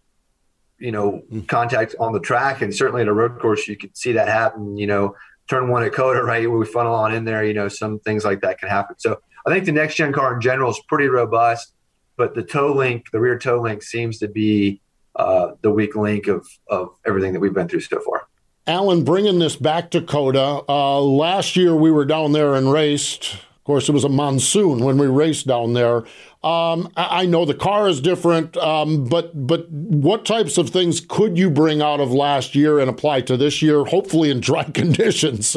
you 0.78 0.92
know 0.92 1.22
mm. 1.32 1.48
contact 1.48 1.96
on 2.00 2.14
the 2.14 2.20
track, 2.20 2.62
and 2.62 2.76
certainly 2.76 3.02
at 3.02 3.08
a 3.08 3.14
road 3.14 3.40
course, 3.40 3.68
you 3.68 3.78
could 3.78 3.96
see 3.98 4.14
that 4.14 4.28
happen. 4.28 4.78
You 4.78 4.88
know, 4.88 5.16
turn 5.50 5.70
one 5.70 5.84
at 5.84 5.94
COTA 5.94 6.24
right? 6.24 6.50
Where 6.50 6.60
we 6.60 6.66
funnel 6.66 6.94
on 6.94 7.14
in 7.14 7.26
there, 7.26 7.44
you 7.44 7.54
know, 7.54 7.68
some 7.68 8.00
things 8.00 8.26
like 8.26 8.42
that 8.42 8.60
can 8.60 8.70
happen. 8.70 8.96
So 9.00 9.20
I 9.46 9.52
think 9.52 9.66
the 9.66 9.72
next 9.72 9.96
gen 9.96 10.14
car 10.14 10.36
in 10.36 10.42
general 10.42 10.72
is 10.72 10.82
pretty 10.88 11.08
robust 11.08 11.74
but 12.20 12.36
the 12.36 12.44
toe 12.44 12.74
link, 12.74 13.10
the 13.12 13.20
rear 13.20 13.40
toe 13.40 13.62
link, 13.62 13.82
seems 13.82 14.20
to 14.20 14.28
be 14.28 14.82
uh, 15.16 15.52
the 15.62 15.72
weak 15.72 15.96
link 15.96 16.28
of 16.28 16.46
of 16.68 16.90
everything 17.08 17.32
that 17.32 17.40
we've 17.40 17.54
been 17.54 17.70
through 17.70 17.80
so 17.80 18.02
far. 18.02 18.28
Alan, 18.68 19.04
bringing 19.04 19.40
this 19.40 19.56
back 19.56 19.90
to 19.92 20.02
COTA, 20.02 20.64
Uh, 20.68 21.00
last 21.00 21.56
year 21.56 21.74
we 21.74 21.90
were 21.90 22.06
down 22.06 22.34
there 22.34 22.54
and 22.54 22.72
raced. 22.72 23.38
Course, 23.70 23.88
it 23.88 23.92
was 23.92 24.04
a 24.04 24.10
monsoon 24.10 24.80
when 24.80 24.98
we 24.98 25.06
raced 25.06 25.46
down 25.46 25.74
there. 25.74 25.98
Um, 26.44 26.92
I, 26.98 27.22
I, 27.22 27.26
know 27.28 27.46
the 27.46 27.54
car 27.54 27.88
is 27.88 28.02
different, 28.02 28.58
um, 28.58 29.06
but 29.06 29.46
but 29.46 29.70
what 29.70 30.26
types 30.26 30.58
of 30.58 30.72
things 30.72 31.00
could 31.00 31.38
you 31.38 31.52
bring 31.52 31.80
out 31.80 32.00
of 32.00 32.12
last 32.12 32.56
year 32.56 32.80
and 32.80 32.90
apply 32.90 33.22
to 33.22 33.38
this 33.38 33.62
year? 33.62 33.86
Hopefully, 33.86 34.32
in 34.32 34.40
dry 34.40 34.64
conditions. 34.74 35.56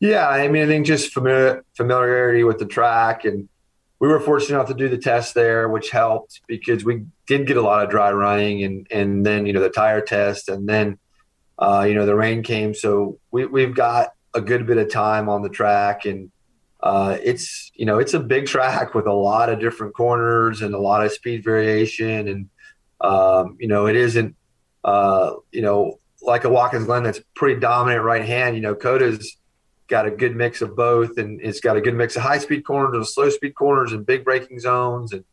yeah, 0.00 0.28
I 0.28 0.48
mean, 0.48 0.64
I 0.64 0.66
think 0.66 0.84
just 0.84 1.14
familiar, 1.14 1.64
familiarity 1.78 2.44
with 2.44 2.58
the 2.58 2.66
track 2.66 3.24
and 3.24 3.48
we 3.98 4.08
were 4.08 4.20
fortunate 4.20 4.56
enough 4.56 4.68
to 4.68 4.74
do 4.74 4.90
the 4.90 4.98
test 4.98 5.34
there, 5.34 5.70
which 5.70 5.88
helped 5.88 6.42
because 6.46 6.84
we 6.84 7.06
did 7.26 7.46
get 7.46 7.56
a 7.56 7.62
lot 7.62 7.84
of 7.84 7.90
dry 7.90 8.12
running 8.12 8.64
and, 8.64 8.86
and 8.90 9.24
then, 9.24 9.46
you 9.46 9.54
know, 9.54 9.60
the 9.60 9.70
tire 9.70 10.02
test 10.02 10.50
and 10.50 10.68
then, 10.68 10.98
uh, 11.58 11.86
you 11.88 11.94
know, 11.94 12.04
the 12.04 12.14
rain 12.14 12.42
came. 12.42 12.74
So 12.74 13.18
we, 13.30 13.46
we've 13.46 13.74
got 13.74 14.10
a 14.34 14.42
good 14.42 14.66
bit 14.66 14.76
of 14.76 14.90
time 14.90 15.30
on 15.30 15.40
the 15.40 15.48
track 15.48 16.04
and 16.04 16.30
uh, 16.80 17.16
it's, 17.22 17.70
you 17.74 17.86
know, 17.86 17.98
it's 17.98 18.14
a 18.14 18.20
big 18.20 18.46
track 18.46 18.94
with 18.94 19.06
a 19.06 19.12
lot 19.12 19.48
of 19.48 19.60
different 19.60 19.94
corners 19.94 20.62
and 20.62 20.74
a 20.74 20.78
lot 20.78 21.04
of 21.04 21.12
speed 21.12 21.44
variation. 21.44 22.28
And, 22.28 22.48
um, 23.00 23.56
you 23.58 23.68
know, 23.68 23.86
it 23.86 23.96
isn't, 23.96 24.36
uh, 24.84 25.34
you 25.52 25.62
know, 25.62 25.98
like 26.22 26.44
a 26.44 26.48
Watkins 26.48 26.86
Glen 26.86 27.02
that's 27.02 27.20
pretty 27.34 27.60
dominant 27.60 28.04
right 28.04 28.24
hand, 28.24 28.56
you 28.56 28.62
know, 28.62 28.74
COTA's, 28.74 29.36
got 29.88 30.06
a 30.06 30.10
good 30.10 30.34
mix 30.34 30.62
of 30.62 30.74
both, 30.74 31.18
and 31.18 31.40
it's 31.40 31.60
got 31.60 31.76
a 31.76 31.80
good 31.80 31.94
mix 31.94 32.16
of 32.16 32.22
high 32.22 32.38
speed 32.38 32.62
corners 32.62 32.94
and 32.94 33.06
slow 33.06 33.30
speed 33.30 33.54
corners 33.54 33.92
and 33.92 34.04
big 34.04 34.24
braking 34.24 34.58
zones, 34.58 35.12
and 35.12 35.24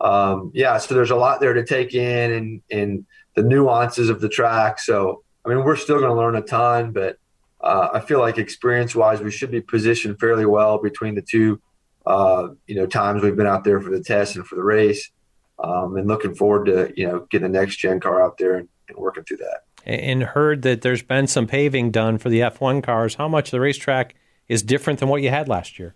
um, 0.00 0.52
yeah, 0.54 0.78
so 0.78 0.94
there's 0.94 1.10
a 1.10 1.16
lot 1.16 1.40
there 1.40 1.54
to 1.54 1.64
take 1.64 1.94
in, 1.94 2.32
and 2.32 2.62
and 2.70 3.06
the 3.34 3.42
nuances 3.42 4.08
of 4.08 4.20
the 4.20 4.28
track. 4.28 4.78
So 4.78 5.22
I 5.44 5.48
mean, 5.48 5.64
we're 5.64 5.76
still 5.76 5.98
going 5.98 6.10
to 6.10 6.16
learn 6.16 6.36
a 6.36 6.42
ton, 6.42 6.92
but 6.92 7.18
uh, 7.60 7.88
I 7.94 8.00
feel 8.00 8.20
like 8.20 8.38
experience 8.38 8.94
wise, 8.94 9.20
we 9.20 9.30
should 9.30 9.50
be 9.50 9.60
positioned 9.60 10.20
fairly 10.20 10.46
well 10.46 10.78
between 10.78 11.14
the 11.14 11.22
two. 11.22 11.60
Uh, 12.06 12.48
you 12.66 12.74
know, 12.74 12.86
times 12.86 13.22
we've 13.22 13.36
been 13.36 13.46
out 13.46 13.64
there 13.64 13.80
for 13.80 13.90
the 13.90 14.02
test 14.02 14.36
and 14.36 14.46
for 14.46 14.54
the 14.54 14.62
race, 14.62 15.10
um, 15.58 15.96
and 15.96 16.08
looking 16.08 16.34
forward 16.34 16.66
to 16.66 16.92
you 16.96 17.06
know 17.06 17.26
getting 17.30 17.52
the 17.52 17.58
next 17.58 17.76
gen 17.76 18.00
car 18.00 18.22
out 18.22 18.38
there 18.38 18.56
and, 18.56 18.68
and 18.88 18.96
working 18.96 19.24
through 19.24 19.38
that 19.38 19.64
and 19.88 20.22
heard 20.22 20.62
that 20.62 20.82
there's 20.82 21.02
been 21.02 21.26
some 21.26 21.46
paving 21.46 21.90
done 21.90 22.18
for 22.18 22.28
the 22.28 22.40
F1 22.40 22.82
cars. 22.82 23.14
How 23.14 23.26
much 23.26 23.50
the 23.50 23.60
racetrack 23.60 24.14
is 24.48 24.62
different 24.62 25.00
than 25.00 25.08
what 25.08 25.22
you 25.22 25.30
had 25.30 25.48
last 25.48 25.78
year? 25.78 25.94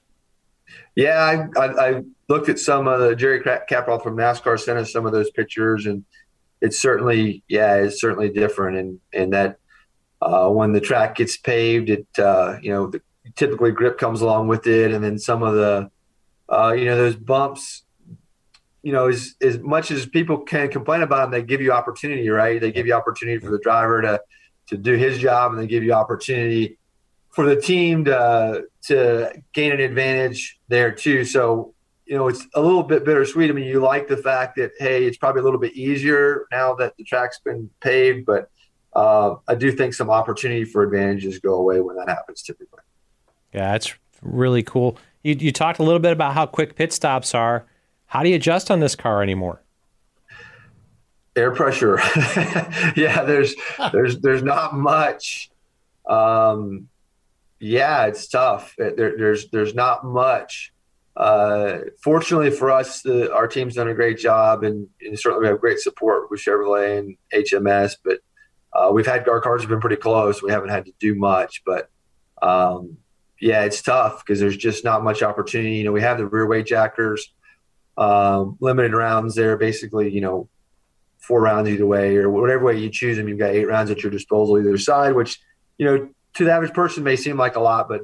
Yeah, 0.96 1.46
I, 1.56 1.60
I, 1.60 1.88
I 1.88 2.02
looked 2.28 2.48
at 2.48 2.58
some 2.58 2.88
of 2.88 3.00
the 3.00 3.14
Jerry 3.14 3.40
Capral 3.40 4.02
from 4.02 4.16
NASCAR 4.16 4.58
sent 4.58 4.78
us 4.78 4.92
some 4.92 5.04
of 5.04 5.12
those 5.12 5.30
pictures, 5.30 5.84
and 5.84 6.04
it's 6.62 6.78
certainly 6.78 7.42
yeah, 7.48 7.74
it's 7.74 8.00
certainly 8.00 8.30
different. 8.30 8.78
And 8.78 9.00
and 9.12 9.32
that 9.34 9.58
uh, 10.22 10.48
when 10.48 10.72
the 10.72 10.80
track 10.80 11.16
gets 11.16 11.36
paved, 11.36 11.90
it 11.90 12.06
uh, 12.18 12.58
you 12.62 12.70
know 12.72 12.86
the, 12.86 13.00
typically 13.34 13.72
grip 13.72 13.98
comes 13.98 14.20
along 14.20 14.48
with 14.48 14.66
it, 14.66 14.92
and 14.92 15.02
then 15.02 15.18
some 15.18 15.42
of 15.42 15.54
the 15.54 15.90
uh, 16.48 16.72
you 16.72 16.84
know 16.84 16.96
those 16.96 17.16
bumps. 17.16 17.84
You 18.82 18.92
know, 18.92 19.08
as 19.08 19.34
as 19.40 19.58
much 19.58 19.90
as 19.90 20.06
people 20.06 20.38
can 20.38 20.68
complain 20.68 21.02
about 21.02 21.22
them, 21.22 21.30
they 21.32 21.46
give 21.46 21.60
you 21.60 21.72
opportunity, 21.72 22.28
right? 22.28 22.60
They 22.60 22.72
give 22.72 22.86
you 22.86 22.94
opportunity 22.94 23.38
for 23.44 23.50
the 23.50 23.58
driver 23.58 24.00
to 24.02 24.20
to 24.68 24.76
do 24.76 24.94
his 24.94 25.18
job, 25.18 25.52
and 25.52 25.60
they 25.60 25.66
give 25.66 25.82
you 25.82 25.92
opportunity 25.92 26.78
for 27.30 27.46
the 27.46 27.60
team 27.60 28.04
to 28.04 28.64
to 28.82 29.42
gain 29.52 29.72
an 29.72 29.80
advantage 29.80 30.60
there 30.68 30.92
too. 30.92 31.24
So 31.24 31.74
you 32.06 32.16
know 32.16 32.28
it's 32.28 32.46
a 32.54 32.60
little 32.60 32.84
bit 32.84 33.04
bittersweet. 33.04 33.50
I 33.50 33.54
mean, 33.54 33.66
you 33.66 33.80
like 33.80 34.06
the 34.06 34.16
fact 34.16 34.56
that 34.56 34.72
hey, 34.78 35.04
it's 35.04 35.16
probably 35.16 35.40
a 35.40 35.44
little 35.44 35.60
bit 35.60 35.74
easier 35.74 36.46
now 36.52 36.74
that 36.74 36.96
the 36.96 37.04
track's 37.04 37.40
been 37.40 37.70
paved, 37.80 38.26
but 38.26 38.50
uh, 38.94 39.36
I 39.48 39.54
do 39.54 39.72
think 39.72 39.94
some 39.94 40.10
opportunity 40.10 40.64
for 40.64 40.82
advantages 40.82 41.38
go 41.38 41.54
away 41.54 41.80
when 41.80 41.96
that 41.96 42.08
happens 42.08 42.42
typically. 42.42 42.80
Yeah, 43.52 43.72
that's 43.72 43.94
really 44.22 44.62
cool. 44.62 44.98
You, 45.22 45.34
you 45.34 45.52
talked 45.52 45.78
a 45.78 45.82
little 45.82 46.00
bit 46.00 46.12
about 46.12 46.34
how 46.34 46.46
quick 46.46 46.74
pit 46.74 46.92
stops 46.92 47.34
are. 47.34 47.66
How 48.06 48.22
do 48.22 48.28
you 48.28 48.36
adjust 48.36 48.70
on 48.70 48.80
this 48.80 48.94
car 48.94 49.22
anymore? 49.22 49.62
Air 51.34 51.52
pressure. 51.52 51.96
yeah, 52.96 53.22
there's 53.24 53.54
there's 53.90 54.20
there's 54.20 54.42
not 54.42 54.74
much. 54.74 55.50
Um, 56.06 56.88
yeah, 57.58 58.06
it's 58.06 58.28
tough. 58.28 58.74
There, 58.76 59.16
there's 59.16 59.48
there's 59.48 59.74
not 59.74 60.04
much. 60.04 60.74
Uh, 61.16 61.78
fortunately 62.02 62.50
for 62.50 62.70
us, 62.70 63.02
the, 63.02 63.32
our 63.32 63.46
team's 63.46 63.74
done 63.74 63.88
a 63.88 63.94
great 63.94 64.18
job, 64.18 64.64
and, 64.64 64.88
and, 65.02 65.18
certainly 65.18 65.42
we 65.42 65.48
have 65.48 65.60
great 65.60 65.78
support 65.78 66.30
with 66.30 66.40
Chevrolet 66.40 66.98
and 66.98 67.16
HMS. 67.34 67.96
But 68.02 68.20
uh, 68.72 68.90
we've 68.92 69.06
had 69.06 69.28
our 69.28 69.40
cars 69.40 69.62
have 69.62 69.70
been 69.70 69.80
pretty 69.80 69.96
close. 69.96 70.42
We 70.42 70.50
haven't 70.50 70.70
had 70.70 70.86
to 70.86 70.92
do 70.98 71.14
much, 71.14 71.62
but 71.64 71.90
um, 72.40 72.96
yeah, 73.40 73.64
it's 73.64 73.82
tough 73.82 74.24
because 74.24 74.40
there's 74.40 74.56
just 74.56 74.84
not 74.84 75.04
much 75.04 75.22
opportunity. 75.22 75.76
You 75.76 75.84
know, 75.84 75.92
we 75.92 76.00
have 76.00 76.18
the 76.18 76.26
rear 76.26 76.46
weight 76.46 76.66
jackers, 76.66 77.32
um, 77.96 78.56
limited 78.60 78.92
rounds 78.92 79.34
there, 79.34 79.56
basically. 79.56 80.10
You 80.12 80.20
know, 80.20 80.48
four 81.18 81.42
rounds 81.42 81.68
either 81.68 81.86
way, 81.86 82.16
or 82.16 82.30
whatever 82.30 82.64
way 82.64 82.78
you 82.78 82.90
choose 82.90 83.16
them. 83.16 83.28
You've 83.28 83.38
got 83.38 83.50
eight 83.50 83.66
rounds 83.66 83.90
at 83.90 84.02
your 84.02 84.10
disposal 84.10 84.58
either 84.58 84.78
side, 84.78 85.14
which 85.14 85.40
you 85.78 85.86
know 85.86 86.08
to 86.34 86.44
the 86.44 86.52
average 86.52 86.72
person 86.72 87.04
may 87.04 87.16
seem 87.16 87.36
like 87.36 87.56
a 87.56 87.60
lot, 87.60 87.88
but 87.88 88.02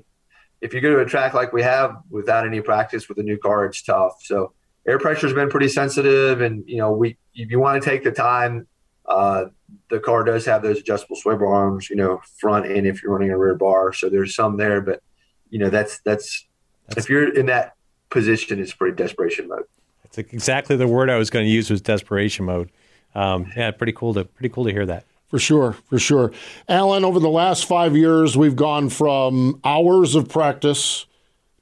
if 0.60 0.74
you 0.74 0.80
go 0.80 0.90
to 0.90 1.00
a 1.00 1.06
track 1.06 1.34
like 1.34 1.52
we 1.52 1.62
have 1.62 1.96
without 2.10 2.46
any 2.46 2.60
practice 2.60 3.08
with 3.08 3.18
a 3.18 3.22
new 3.22 3.38
car, 3.38 3.64
it's 3.64 3.82
tough. 3.82 4.14
So 4.22 4.52
air 4.86 4.98
pressure 4.98 5.26
has 5.26 5.34
been 5.34 5.50
pretty 5.50 5.68
sensitive, 5.68 6.40
and 6.40 6.64
you 6.66 6.78
know 6.78 6.92
we 6.92 7.16
you 7.32 7.60
want 7.60 7.82
to 7.82 7.88
take 7.88 8.04
the 8.04 8.12
time, 8.12 8.66
uh, 9.08 9.46
the 9.90 9.98
car 9.98 10.22
does 10.22 10.44
have 10.44 10.62
those 10.62 10.78
adjustable 10.78 11.16
swivel 11.16 11.48
arms, 11.48 11.90
you 11.90 11.96
know, 11.96 12.20
front 12.38 12.66
and 12.66 12.86
if 12.86 13.02
you're 13.02 13.12
running 13.12 13.30
a 13.30 13.38
rear 13.38 13.54
bar. 13.54 13.92
So 13.92 14.08
there's 14.08 14.34
some 14.34 14.56
there, 14.56 14.80
but 14.80 15.02
you 15.50 15.58
know 15.58 15.70
that's 15.70 16.00
that's, 16.00 16.46
that's 16.86 16.98
if 16.98 17.10
you're 17.10 17.32
in 17.34 17.46
that 17.46 17.74
position, 18.10 18.60
it's 18.60 18.72
pretty 18.72 18.96
desperation 18.96 19.48
mode. 19.48 19.64
That's 20.02 20.18
exactly 20.18 20.76
the 20.76 20.86
word 20.86 21.10
I 21.10 21.16
was 21.16 21.30
going 21.30 21.44
to 21.44 21.50
use 21.50 21.70
was 21.70 21.80
desperation 21.80 22.44
mode. 22.44 22.70
Um, 23.14 23.50
yeah, 23.56 23.70
pretty 23.70 23.92
cool 23.92 24.14
to 24.14 24.24
pretty 24.24 24.52
cool 24.52 24.64
to 24.64 24.72
hear 24.72 24.86
that. 24.86 25.04
For 25.28 25.38
sure, 25.38 25.72
for 25.72 25.98
sure. 25.98 26.32
Alan, 26.68 27.04
over 27.04 27.20
the 27.20 27.28
last 27.28 27.66
five 27.66 27.94
years, 27.94 28.36
we've 28.36 28.56
gone 28.56 28.88
from 28.88 29.60
hours 29.62 30.14
of 30.14 30.28
practice 30.28 31.06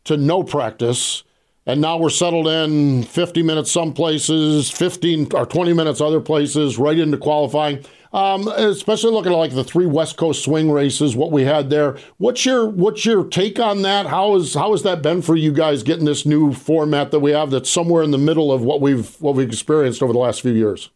to 0.04 0.16
no 0.16 0.44
practice. 0.44 1.24
And 1.68 1.80
now 1.80 1.98
we're 1.98 2.10
settled 2.10 2.46
in 2.46 3.02
50 3.02 3.42
minutes 3.42 3.72
some 3.72 3.92
places, 3.92 4.70
15 4.70 5.34
or 5.34 5.44
20 5.44 5.72
minutes 5.72 6.00
other 6.00 6.20
places, 6.20 6.78
right 6.78 6.96
into 6.96 7.18
qualifying. 7.18 7.84
Um, 8.12 8.46
especially 8.48 9.10
looking 9.10 9.32
at 9.32 9.36
like 9.36 9.52
the 9.52 9.64
three 9.64 9.84
West 9.84 10.16
Coast 10.16 10.44
swing 10.44 10.70
races, 10.70 11.16
what 11.16 11.32
we 11.32 11.42
had 11.42 11.68
there. 11.68 11.98
What's 12.18 12.46
your 12.46 12.66
what's 12.66 13.04
your 13.04 13.24
take 13.24 13.58
on 13.58 13.82
that? 13.82 14.06
How 14.06 14.36
is 14.36 14.54
how 14.54 14.70
has 14.70 14.84
that 14.84 15.02
been 15.02 15.20
for 15.20 15.36
you 15.36 15.52
guys 15.52 15.82
getting 15.82 16.06
this 16.06 16.24
new 16.24 16.54
format 16.54 17.10
that 17.10 17.20
we 17.20 17.32
have 17.32 17.50
that's 17.50 17.68
somewhere 17.68 18.02
in 18.02 18.12
the 18.12 18.18
middle 18.18 18.52
of 18.52 18.62
what 18.62 18.80
we've 18.80 19.20
what 19.20 19.34
we've 19.34 19.48
experienced 19.48 20.02
over 20.02 20.12
the 20.12 20.18
last 20.18 20.40
few 20.40 20.52
years? 20.52 20.88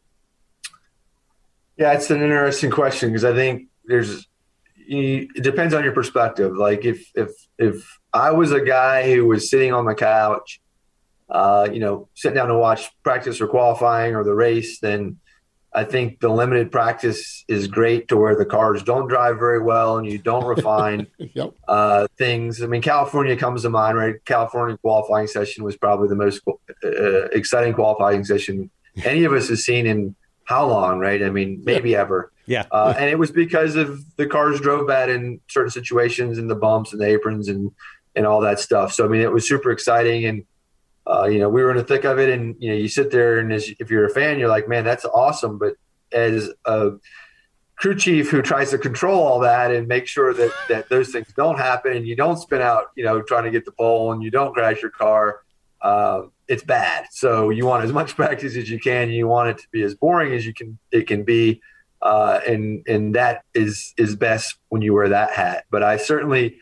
Yeah, 1.77 1.93
it's 1.93 2.11
an 2.11 2.23
interesting 2.23 2.71
question 2.71 3.11
because 3.11 3.25
I 3.25 3.35
think 3.35 3.67
there's 3.85 4.27
it 4.87 5.43
depends 5.43 5.75
on 5.75 5.85
your 5.85 5.93
perspective. 5.93 6.57
Like 6.57 6.85
if 6.85 7.11
if 7.15 7.31
if 7.59 7.99
I 8.13 8.31
was 8.31 8.53
a 8.53 8.61
guy 8.61 9.13
who 9.13 9.27
was 9.27 9.51
sitting 9.51 9.73
on 9.73 9.85
the 9.85 9.95
couch, 9.95 10.61
uh, 11.31 11.69
you 11.73 11.79
know, 11.79 12.09
sitting 12.15 12.37
down 12.37 12.49
to 12.49 12.57
watch 12.57 12.91
practice 13.03 13.41
or 13.41 13.47
qualifying 13.47 14.15
or 14.15 14.25
the 14.25 14.35
race, 14.35 14.81
then 14.81 15.19
I 15.73 15.85
think 15.85 16.21
the 16.21 16.29
limited 16.29 16.73
practice 16.73 17.45
is 17.47 17.69
great 17.69 18.09
to 18.09 18.17
where 18.17 18.35
the 18.35 18.45
cars 18.45 18.83
don't 18.83 19.07
drive 19.07 19.39
very 19.39 19.61
well 19.61 19.99
and 19.99 20.07
you 20.11 20.19
don't 20.19 20.45
refine 20.57 21.07
yep. 21.19 21.55
uh, 21.69 22.09
things. 22.19 22.63
I 22.63 22.67
mean, 22.67 22.83
California 22.83 23.37
comes 23.37 23.63
to 23.63 23.71
mind, 23.71 23.97
right? 23.97 24.17
California 24.25 24.77
qualifying 24.79 25.29
session 25.29 25.63
was 25.63 25.77
probably 25.77 26.09
the 26.09 26.17
most 26.17 26.43
uh, 26.85 27.27
exciting 27.27 27.75
qualifying 27.75 28.25
session 28.25 28.71
any 29.05 29.25
of 29.25 29.33
us 29.33 29.49
has 29.49 29.65
seen 29.65 29.87
in 29.87 30.17
how 30.45 30.67
long, 30.67 30.99
right? 30.99 31.23
I 31.23 31.31
mean, 31.31 31.63
maybe 31.65 31.91
yeah. 31.91 32.01
ever. 32.01 32.33
Yeah. 32.47 32.65
Uh, 32.73 32.93
and 32.99 33.09
it 33.09 33.19
was 33.19 33.31
because 33.31 33.77
of 33.77 34.05
the 34.17 34.27
cars 34.27 34.61
drove 34.61 34.89
bad 34.89 35.09
in 35.09 35.41
certain 35.49 35.71
situations 35.71 36.39
and 36.39 36.51
the 36.51 36.57
bumps 36.57 36.93
and 36.93 37.01
the 37.01 37.07
aprons 37.07 37.47
and, 37.47 37.71
and 38.17 38.27
all 38.27 38.41
that 38.41 38.59
stuff. 38.59 38.93
So, 38.93 39.05
I 39.05 39.09
mean, 39.09 39.21
it 39.21 39.31
was 39.31 39.47
super 39.47 39.71
exciting. 39.71 40.25
And, 40.25 40.45
uh, 41.11 41.27
you 41.27 41.39
know, 41.39 41.49
we 41.49 41.63
were 41.63 41.71
in 41.71 41.77
the 41.77 41.85
thick 41.85 42.05
of 42.05 42.19
it. 42.19 42.29
And, 42.29 42.55
you 42.59 42.71
know, 42.71 42.77
you 42.77 42.89
sit 42.89 43.11
there 43.11 43.39
and 43.39 43.53
as, 43.53 43.71
if 43.81 43.91
you're 43.91 44.05
a 44.05 44.11
fan, 44.11 44.39
you're 44.39 44.49
like, 44.49 44.69
man, 44.69 44.85
that's 44.85 45.05
awesome. 45.05 45.59
But 45.59 45.75
as 46.13 46.51
a 46.65 46.93
crew 47.77 47.97
chief 47.97 48.31
who 48.31 48.43
tries 48.43 48.71
to 48.71 48.79
control 48.79 49.21
all 49.21 49.41
that 49.41 49.73
and 49.73 49.89
make 49.89 50.07
sure 50.07 50.33
that, 50.33 50.53
that 50.69 50.89
those 50.89 51.11
things 51.11 51.27
don't 51.35 51.59
happen 51.59 51.97
and 51.97 52.07
you 52.07 52.15
don't 52.15 52.37
spin 52.37 52.61
out, 52.61 52.87
you 52.95 53.05
know, 53.05 53.23
trying 53.23 53.45
to 53.45 53.51
get 53.51 53.65
the 53.65 53.73
pole 53.73 54.13
and 54.13 54.23
you 54.23 54.31
don't 54.31 54.55
crash 54.55 54.83
your 54.83 54.91
car, 54.91 55.41
uh, 55.83 56.23
it's 56.47 56.63
bad. 56.63 57.07
So 57.11 57.51
you 57.51 57.67
want 57.67 57.85
as 57.85 57.93
much 57.93 58.15
practice 58.17 58.57
as 58.57 58.71
you 58.71 58.79
can. 58.79 59.11
You 59.11 59.27
want 59.27 59.51
it 59.51 59.59
to 59.59 59.69
be 59.73 59.83
as 59.83 59.95
boring 59.95 60.33
as 60.33 60.47
you 60.47 60.55
can. 60.55 60.79
It 60.93 61.07
can 61.07 61.25
be, 61.25 61.61
uh, 62.03 62.41
and 62.47 62.87
and 62.87 63.15
that 63.15 63.45
is 63.55 63.95
is 63.97 64.17
best 64.17 64.57
when 64.69 64.83
you 64.83 64.95
wear 64.95 65.09
that 65.11 65.33
hat. 65.33 65.65
But 65.71 65.83
I 65.83 65.97
certainly, 65.97 66.57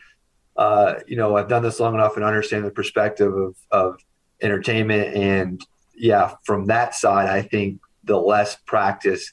uh, 0.57 0.95
you 1.07 1.15
know, 1.15 1.37
I've 1.37 1.47
done 1.47 1.63
this 1.63 1.79
long 1.79 1.93
enough 1.93 2.15
and 2.15 2.25
understand 2.25 2.65
the 2.65 2.71
perspective 2.71 3.33
of 3.33 3.55
of 3.71 3.99
entertainment. 4.41 5.15
And 5.15 5.65
yeah, 5.95 6.35
from 6.43 6.65
that 6.67 6.95
side, 6.95 7.29
I 7.29 7.41
think 7.41 7.81
the 8.03 8.17
less 8.17 8.55
practice 8.55 9.31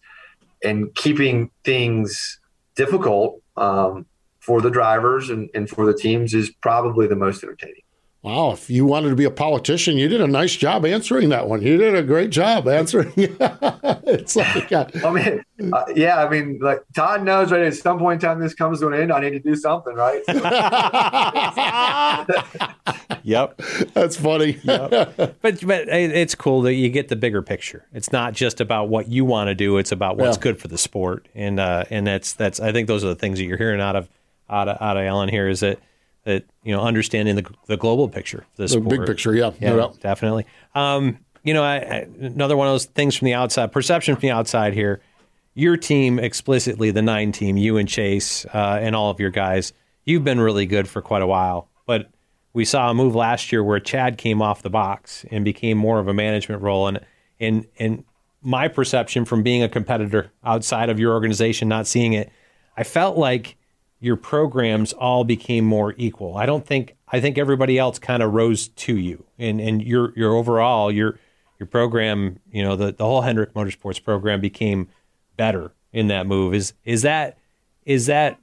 and 0.63 0.95
keeping 0.95 1.51
things 1.65 2.41
difficult 2.75 3.41
um, 3.57 4.07
for 4.41 4.61
the 4.61 4.71
drivers 4.71 5.31
and, 5.31 5.49
and 5.55 5.69
for 5.69 5.87
the 5.87 5.95
teams 5.95 6.35
is 6.35 6.51
probably 6.51 7.07
the 7.07 7.17
most 7.17 7.43
entertaining. 7.43 7.83
Wow, 8.27 8.51
if 8.51 8.69
you 8.69 8.85
wanted 8.85 9.11
to 9.11 9.15
be 9.15 9.23
a 9.23 9.31
politician, 9.31 9.99
you 9.99 10.09
did 10.09 10.21
a 10.21 10.27
nice 10.27 10.57
job 10.57 10.85
answering 10.85 11.29
that 11.29 11.49
one. 11.49 11.63
You 11.63 11.77
did 11.77 11.95
a 11.95 12.03
great 12.03 12.31
job 12.31 12.67
answering. 12.67 13.13
it's 13.17 14.35
like, 14.35 14.73
uh, 14.73 14.87
I 15.05 15.13
mean, 15.13 15.73
uh, 15.73 15.85
yeah, 15.95 16.25
I 16.25 16.29
mean, 16.29 16.59
like 16.61 16.83
Todd 16.93 17.23
knows, 17.23 17.53
right? 17.53 17.63
At 17.63 17.75
some 17.75 18.01
point 18.01 18.21
in 18.21 18.29
time, 18.29 18.41
this 18.41 18.53
comes 18.53 18.81
to 18.81 18.89
an 18.89 18.95
end. 18.95 19.13
I 19.13 19.21
need 19.21 19.31
to 19.31 19.39
do 19.39 19.55
something, 19.55 19.95
right? 19.95 20.25
yep, 23.23 23.63
that's 23.95 24.17
funny. 24.17 24.59
yep. 24.65 25.39
But 25.41 25.65
but 25.65 25.89
it's 25.89 26.35
cool 26.35 26.63
that 26.63 26.75
you 26.75 26.89
get 26.89 27.07
the 27.07 27.15
bigger 27.15 27.43
picture. 27.43 27.87
It's 27.93 28.11
not 28.11 28.35
just 28.35 28.61
about 28.61 28.89
what 28.89 29.09
you 29.09 29.25
want 29.25 29.51
to 29.51 29.55
do; 29.55 29.79
it's 29.79 29.93
about 29.93 30.17
what's 30.17 30.37
yeah. 30.37 30.43
good 30.43 30.59
for 30.59 30.67
the 30.67 30.79
sport. 30.79 31.29
And 31.37 31.61
uh, 31.61 31.85
and 31.91 32.05
that's 32.05 32.33
that's 32.33 32.59
I 32.59 32.73
think 32.73 32.89
those 32.89 33.05
are 33.05 33.09
the 33.09 33.15
things 33.15 33.39
that 33.39 33.45
you're 33.45 33.57
hearing 33.57 33.81
out 33.81 33.95
of 33.95 34.09
out 34.51 34.67
of, 34.67 34.83
out 34.83 34.97
of 34.97 35.05
Alan 35.05 35.29
here 35.29 35.49
is 35.49 35.61
that 35.61 35.79
that 36.27 36.45
you 36.65 36.75
know 36.75 36.83
understanding 36.83 37.37
the 37.37 37.47
the 37.67 37.77
global 37.77 38.09
picture, 38.09 38.45
the, 38.57 38.67
big 38.81 39.07
picture, 39.07 39.35
yeah, 39.35 39.53
yeah, 39.61 39.71
no 39.71 39.95
definitely. 40.01 40.45
Um, 40.75 41.19
you 41.45 41.55
know, 41.55 41.63
I, 41.63 41.77
I, 41.77 42.09
another 42.21 42.57
one 42.57 42.67
of 42.67 42.75
those 42.75 42.87
things 42.87 43.15
from 43.15 43.27
the 43.27 43.35
outside, 43.35 43.71
perception 43.71 44.17
from 44.17 44.23
the 44.23 44.33
outside 44.33 44.75
here. 44.75 45.01
Your 45.55 45.77
team 45.77 46.19
explicitly, 46.19 46.91
the 46.91 47.01
nine 47.01 47.31
team, 47.31 47.57
you 47.57 47.79
and 47.79 47.89
Chase 47.89 48.45
uh, 48.47 48.79
and 48.83 48.97
all 48.97 49.11
of 49.11 49.21
your 49.21 49.31
guys, 49.31 49.73
you've 50.05 50.25
been 50.25 50.41
really 50.41 50.67
good 50.67 50.89
for 50.89 51.01
quite 51.01 51.23
a 51.23 51.27
while. 51.27 51.71
But 51.87 52.11
we 52.53 52.65
saw 52.65 52.91
a 52.91 52.95
move 52.95 53.15
last 53.15 53.53
year 53.53 53.63
where 53.63 53.79
Chad 53.79 54.19
came 54.19 54.43
off 54.43 54.63
the 54.63 54.71
box 54.71 55.25
and 55.31 55.45
became 55.45 55.79
more 55.79 56.01
of 56.01 56.09
a 56.09 56.15
management 56.15 56.61
role. 56.61 56.89
And 56.89 57.01
and 57.39 57.67
and 57.79 58.05
my 58.43 58.67
perception 58.67 59.25
from 59.25 59.45
being 59.45 59.63
a 59.63 59.69
competitor 59.69 60.33
outside 60.45 60.91
of 60.91 60.99
your 60.99 61.13
organization, 61.13 61.69
not 61.69 61.87
seeing 61.87 62.13
it, 62.13 62.31
I 62.77 62.83
felt 62.83 63.17
like 63.17 63.57
your 64.01 64.17
programs 64.17 64.93
all 64.93 65.25
became 65.25 65.65
more 65.65 65.95
equal. 65.97 66.37
I 66.37 66.47
don't 66.47 66.67
think 66.67 66.97
I 67.09 67.21
think 67.21 67.39
everybody 67.39 67.79
else 67.79 67.99
kind 67.99 68.23
of 68.23 68.33
rose 68.33 68.69
to 68.69 68.97
you, 68.97 69.25
and 69.39 69.61
and 69.61 69.83
your 69.83 70.13
your 70.17 70.35
overall 70.35 70.91
your 70.91 71.19
your 71.59 71.67
program, 71.67 72.39
you 72.51 72.63
know, 72.63 72.77
the 72.77 72.93
the 72.93 73.05
whole 73.05 73.23
Hendrick 73.23 73.55
Motorsports 73.55 74.03
program 74.03 74.41
became 74.41 74.89
better 75.37 75.73
in 75.93 76.09
that 76.09 76.27
move. 76.27 76.55
Is 76.55 76.75
is 76.85 77.03
that 77.03 77.39
is 77.85 78.07
that 78.07 78.39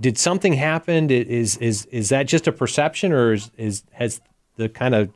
did 0.00 0.16
something 0.18 0.54
happen? 0.54 1.10
Is 1.10 1.56
is 1.58 1.86
is 1.86 2.08
that 2.08 2.26
just 2.26 2.46
a 2.46 2.52
perception, 2.52 3.12
or 3.12 3.32
is, 3.32 3.50
is 3.56 3.84
has 3.92 4.20
the 4.56 4.68
kind 4.68 4.94
of 4.94 5.10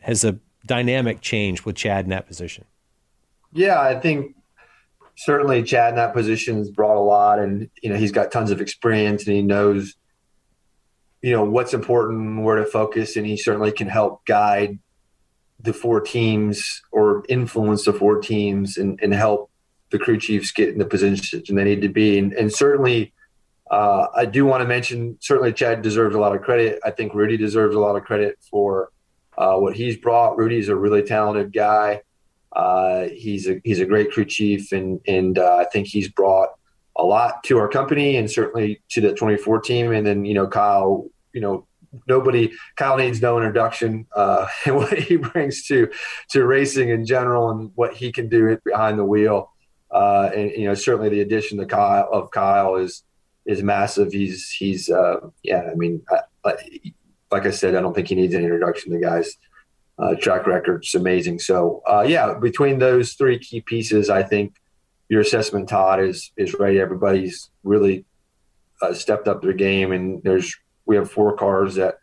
has 0.00 0.24
a 0.24 0.38
dynamic 0.64 1.20
change 1.20 1.64
with 1.64 1.76
Chad 1.76 2.04
in 2.04 2.10
that 2.10 2.26
position? 2.26 2.64
Yeah, 3.52 3.80
I 3.80 3.98
think 3.98 4.35
certainly 5.16 5.62
Chad 5.62 5.90
in 5.90 5.96
that 5.96 6.14
position 6.14 6.58
has 6.58 6.70
brought 6.70 6.96
a 6.96 7.00
lot, 7.00 7.38
and 7.38 7.68
you 7.82 7.90
know 7.90 7.96
he's 7.96 8.12
got 8.12 8.30
tons 8.30 8.50
of 8.50 8.60
experience 8.60 9.26
and 9.26 9.36
he 9.36 9.42
knows 9.42 9.94
you 11.22 11.32
know 11.32 11.44
what's 11.44 11.74
important, 11.74 12.42
where 12.42 12.56
to 12.56 12.64
focus, 12.64 13.16
and 13.16 13.26
he 13.26 13.36
certainly 13.36 13.72
can 13.72 13.88
help 13.88 14.24
guide 14.26 14.78
the 15.60 15.72
four 15.72 16.00
teams 16.00 16.82
or 16.92 17.24
influence 17.28 17.84
the 17.84 17.92
four 17.92 18.20
teams 18.20 18.76
and, 18.76 19.00
and 19.02 19.14
help 19.14 19.50
the 19.90 19.98
crew 19.98 20.18
chiefs 20.18 20.52
get 20.52 20.68
in 20.68 20.78
the 20.78 20.84
position 20.84 21.42
they 21.56 21.64
need 21.64 21.80
to 21.80 21.88
be. 21.88 22.18
And, 22.18 22.32
and 22.34 22.52
certainly, 22.52 23.12
uh, 23.70 24.06
I 24.14 24.26
do 24.26 24.44
want 24.44 24.62
to 24.62 24.68
mention 24.68 25.16
certainly 25.20 25.52
Chad 25.52 25.82
deserves 25.82 26.14
a 26.14 26.20
lot 26.20 26.36
of 26.36 26.42
credit. 26.42 26.78
I 26.84 26.90
think 26.90 27.14
Rudy 27.14 27.36
deserves 27.36 27.74
a 27.74 27.80
lot 27.80 27.96
of 27.96 28.04
credit 28.04 28.38
for 28.50 28.90
uh, 29.36 29.56
what 29.56 29.74
he's 29.74 29.96
brought. 29.96 30.36
Rudy's 30.36 30.68
a 30.68 30.76
really 30.76 31.02
talented 31.02 31.52
guy. 31.52 32.02
Uh, 32.52 33.08
he's 33.08 33.48
a 33.48 33.60
he's 33.64 33.80
a 33.80 33.86
great 33.86 34.10
crew 34.10 34.24
chief, 34.24 34.72
and 34.72 35.00
and 35.06 35.38
uh, 35.38 35.56
I 35.56 35.64
think 35.64 35.88
he's 35.88 36.08
brought 36.08 36.50
a 36.96 37.04
lot 37.04 37.44
to 37.44 37.58
our 37.58 37.68
company 37.68 38.16
and 38.16 38.30
certainly 38.30 38.80
to 38.90 39.00
the 39.02 39.12
24 39.12 39.60
team. 39.60 39.92
And 39.92 40.06
then 40.06 40.24
you 40.24 40.34
know 40.34 40.46
Kyle, 40.46 41.06
you 41.32 41.40
know 41.40 41.66
nobody 42.08 42.52
Kyle 42.76 42.96
needs 42.96 43.20
no 43.20 43.36
introduction 43.36 44.06
uh, 44.14 44.46
and 44.64 44.76
what 44.76 44.92
he 44.98 45.16
brings 45.16 45.66
to 45.66 45.90
to 46.30 46.46
racing 46.46 46.90
in 46.90 47.04
general 47.04 47.50
and 47.50 47.70
what 47.74 47.94
he 47.94 48.12
can 48.12 48.28
do 48.28 48.58
behind 48.64 48.98
the 48.98 49.04
wheel. 49.04 49.52
Uh, 49.90 50.30
and 50.34 50.50
you 50.52 50.66
know 50.66 50.74
certainly 50.74 51.08
the 51.08 51.20
addition 51.20 51.58
to 51.58 51.66
Kyle 51.66 52.08
of 52.12 52.30
Kyle 52.30 52.76
is 52.76 53.02
is 53.44 53.62
massive. 53.62 54.12
He's 54.12 54.50
he's 54.50 54.90
uh, 54.90 55.20
yeah. 55.42 55.68
I 55.70 55.74
mean, 55.74 56.02
I, 56.10 56.54
like 57.30 57.46
I 57.46 57.50
said, 57.50 57.74
I 57.74 57.80
don't 57.80 57.94
think 57.94 58.08
he 58.08 58.14
needs 58.14 58.34
an 58.34 58.42
introduction. 58.42 58.92
The 58.92 59.00
guy's 59.00 59.36
uh, 59.98 60.14
track 60.16 60.46
record's 60.46 60.94
amazing. 60.94 61.38
So 61.38 61.82
uh, 61.86 62.04
yeah, 62.06 62.34
between 62.34 62.78
those 62.78 63.14
three 63.14 63.38
key 63.38 63.60
pieces, 63.60 64.10
I 64.10 64.22
think 64.22 64.54
your 65.08 65.20
assessment, 65.20 65.68
Todd, 65.68 66.00
is 66.00 66.32
is 66.36 66.54
right. 66.54 66.76
Everybody's 66.76 67.50
really 67.62 68.04
uh, 68.82 68.92
stepped 68.92 69.28
up 69.28 69.42
their 69.42 69.52
game, 69.52 69.92
and 69.92 70.22
there's 70.22 70.54
we 70.84 70.96
have 70.96 71.10
four 71.10 71.36
cars 71.36 71.76
that 71.76 71.98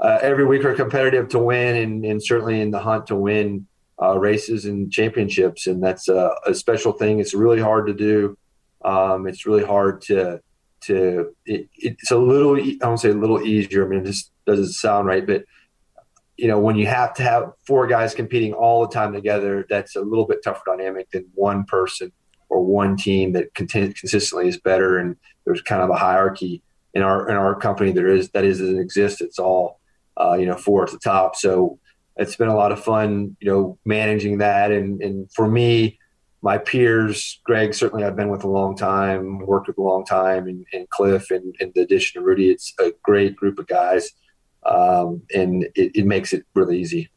uh, 0.00 0.18
every 0.22 0.46
week 0.46 0.64
are 0.64 0.74
competitive 0.74 1.28
to 1.28 1.38
win, 1.38 1.76
and, 1.76 2.04
and 2.04 2.22
certainly 2.22 2.60
in 2.60 2.70
the 2.70 2.80
hunt 2.80 3.06
to 3.08 3.16
win 3.16 3.66
uh, 4.00 4.18
races 4.18 4.64
and 4.64 4.90
championships. 4.90 5.66
And 5.66 5.82
that's 5.82 6.08
a, 6.08 6.34
a, 6.46 6.54
special 6.54 6.92
thing. 6.92 7.20
It's 7.20 7.34
really 7.34 7.60
hard 7.60 7.86
to 7.86 7.92
do. 7.92 8.36
Um, 8.82 9.26
it's 9.26 9.44
really 9.44 9.64
hard 9.64 10.00
to 10.02 10.40
to. 10.82 11.36
It, 11.44 11.68
it's 11.76 12.10
a 12.10 12.16
little. 12.16 12.56
I 12.56 12.76
don't 12.80 12.98
say 12.98 13.10
a 13.10 13.14
little 13.14 13.42
easier. 13.42 13.84
I 13.84 13.88
mean, 13.88 14.04
just 14.04 14.32
doesn't 14.46 14.72
sound 14.72 15.06
right, 15.06 15.26
but 15.26 15.44
you 16.40 16.48
know, 16.48 16.58
when 16.58 16.76
you 16.76 16.86
have 16.86 17.12
to 17.14 17.22
have 17.22 17.52
four 17.66 17.86
guys 17.86 18.14
competing 18.14 18.54
all 18.54 18.86
the 18.86 18.92
time 18.92 19.12
together, 19.12 19.66
that's 19.68 19.94
a 19.94 20.00
little 20.00 20.26
bit 20.26 20.42
tougher 20.42 20.62
dynamic 20.66 21.10
than 21.10 21.26
one 21.34 21.64
person 21.64 22.10
or 22.48 22.64
one 22.64 22.96
team 22.96 23.32
that 23.32 23.52
consistently 23.54 24.48
is 24.48 24.58
better. 24.58 24.96
And 24.96 25.16
there's 25.44 25.60
kind 25.60 25.82
of 25.82 25.90
a 25.90 25.96
hierarchy 25.96 26.62
in 26.94 27.02
our 27.02 27.28
in 27.28 27.36
our 27.36 27.54
company 27.54 27.92
there 27.92 28.08
is 28.08 28.30
that 28.30 28.44
is 28.44 28.60
exist. 28.60 29.20
It's 29.20 29.38
all 29.38 29.80
uh, 30.18 30.34
you 30.34 30.46
know 30.46 30.56
four 30.56 30.84
at 30.84 30.92
the 30.92 30.98
top. 30.98 31.36
So 31.36 31.78
it's 32.16 32.36
been 32.36 32.48
a 32.48 32.56
lot 32.56 32.72
of 32.72 32.82
fun, 32.82 33.36
you 33.40 33.50
know, 33.50 33.78
managing 33.84 34.38
that. 34.38 34.72
And 34.72 35.02
and 35.02 35.30
for 35.32 35.46
me, 35.46 35.98
my 36.40 36.56
peers, 36.56 37.38
Greg 37.44 37.74
certainly 37.74 38.04
I've 38.04 38.16
been 38.16 38.30
with 38.30 38.44
a 38.44 38.48
long 38.48 38.76
time, 38.76 39.40
worked 39.40 39.68
with 39.68 39.76
a 39.76 39.82
long 39.82 40.06
time, 40.06 40.48
and, 40.48 40.64
and 40.72 40.88
Cliff 40.88 41.30
and, 41.30 41.54
and 41.60 41.70
the 41.74 41.82
addition 41.82 42.18
of 42.18 42.24
Rudy, 42.24 42.50
it's 42.50 42.72
a 42.78 42.92
great 43.02 43.36
group 43.36 43.58
of 43.58 43.66
guys, 43.66 44.10
um, 44.64 45.22
and 45.34 45.64
it, 45.74 45.92
it 45.94 46.06
makes 46.06 46.32
it 46.32 46.44
really 46.54 46.78
easy. 46.78 47.08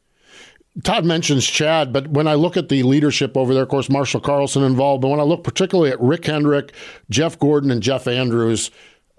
Todd 0.84 1.06
mentions 1.06 1.46
Chad, 1.46 1.94
but 1.94 2.08
when 2.08 2.28
I 2.28 2.34
look 2.34 2.58
at 2.58 2.70
the 2.70 2.82
leadership 2.82 3.38
over 3.38 3.54
there, 3.54 3.64
of 3.64 3.70
course, 3.70 3.90
Marshall 3.90 4.22
Carlson 4.22 4.64
involved, 4.64 5.04
but 5.04 5.10
when 5.10 5.20
I 5.20 5.24
look 5.24 5.44
particularly 5.44 5.92
at 5.92 6.02
Rick 6.02 6.26
Hendrick, 6.26 6.74
Jeff 7.12 7.38
Gordon, 7.38 7.70
and 7.70 7.82
Jeff 7.82 8.08
Andrews, 8.08 8.72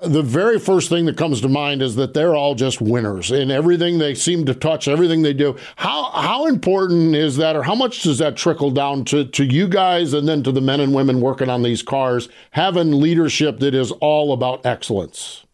the 0.02 0.22
very 0.22 0.58
first 0.58 0.88
thing 0.88 1.06
that 1.06 1.16
comes 1.16 1.40
to 1.40 1.48
mind 1.48 1.80
is 1.80 1.94
that 1.96 2.14
they're 2.14 2.34
all 2.34 2.54
just 2.54 2.80
winners 2.80 3.30
in 3.30 3.50
everything 3.50 3.98
they 3.98 4.14
seem 4.14 4.44
to 4.46 4.54
touch, 4.54 4.88
everything 4.88 5.22
they 5.22 5.32
do. 5.32 5.56
How 5.76 6.10
how 6.10 6.46
important 6.46 7.14
is 7.14 7.37
that, 7.37 7.54
or 7.54 7.62
how 7.62 7.74
much 7.74 8.02
does 8.02 8.18
that 8.18 8.37
trickle 8.37 8.70
down 8.70 9.04
to 9.06 9.24
to 9.24 9.44
you 9.44 9.68
guys 9.68 10.12
and 10.12 10.26
then 10.26 10.42
to 10.42 10.52
the 10.52 10.60
men 10.60 10.80
and 10.80 10.92
women 10.92 11.20
working 11.20 11.48
on 11.48 11.62
these 11.62 11.82
cars, 11.82 12.28
having 12.50 13.00
leadership 13.00 13.60
that 13.60 13.74
is 13.74 13.92
all 13.92 14.32
about 14.32 14.66
excellence? 14.66 15.44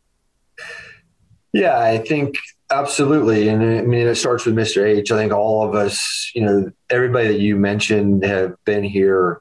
Yeah, 1.53 1.79
I 1.79 1.99
think 1.99 2.37
absolutely, 2.71 3.49
and 3.49 3.63
I 3.63 3.83
mean 3.83 4.07
it 4.07 4.15
starts 4.17 4.47
with 4.47 4.55
Mr. 4.55 4.85
H. 4.85 5.11
I 5.11 5.17
think 5.17 5.33
all 5.33 5.67
of 5.67 5.75
us, 5.75 6.31
you 6.35 6.43
know, 6.43 6.71
everybody 6.89 7.29
that 7.29 7.41
you 7.41 7.57
mentioned 7.57 8.25
have 8.25 8.55
been 8.65 8.85
here 8.85 9.41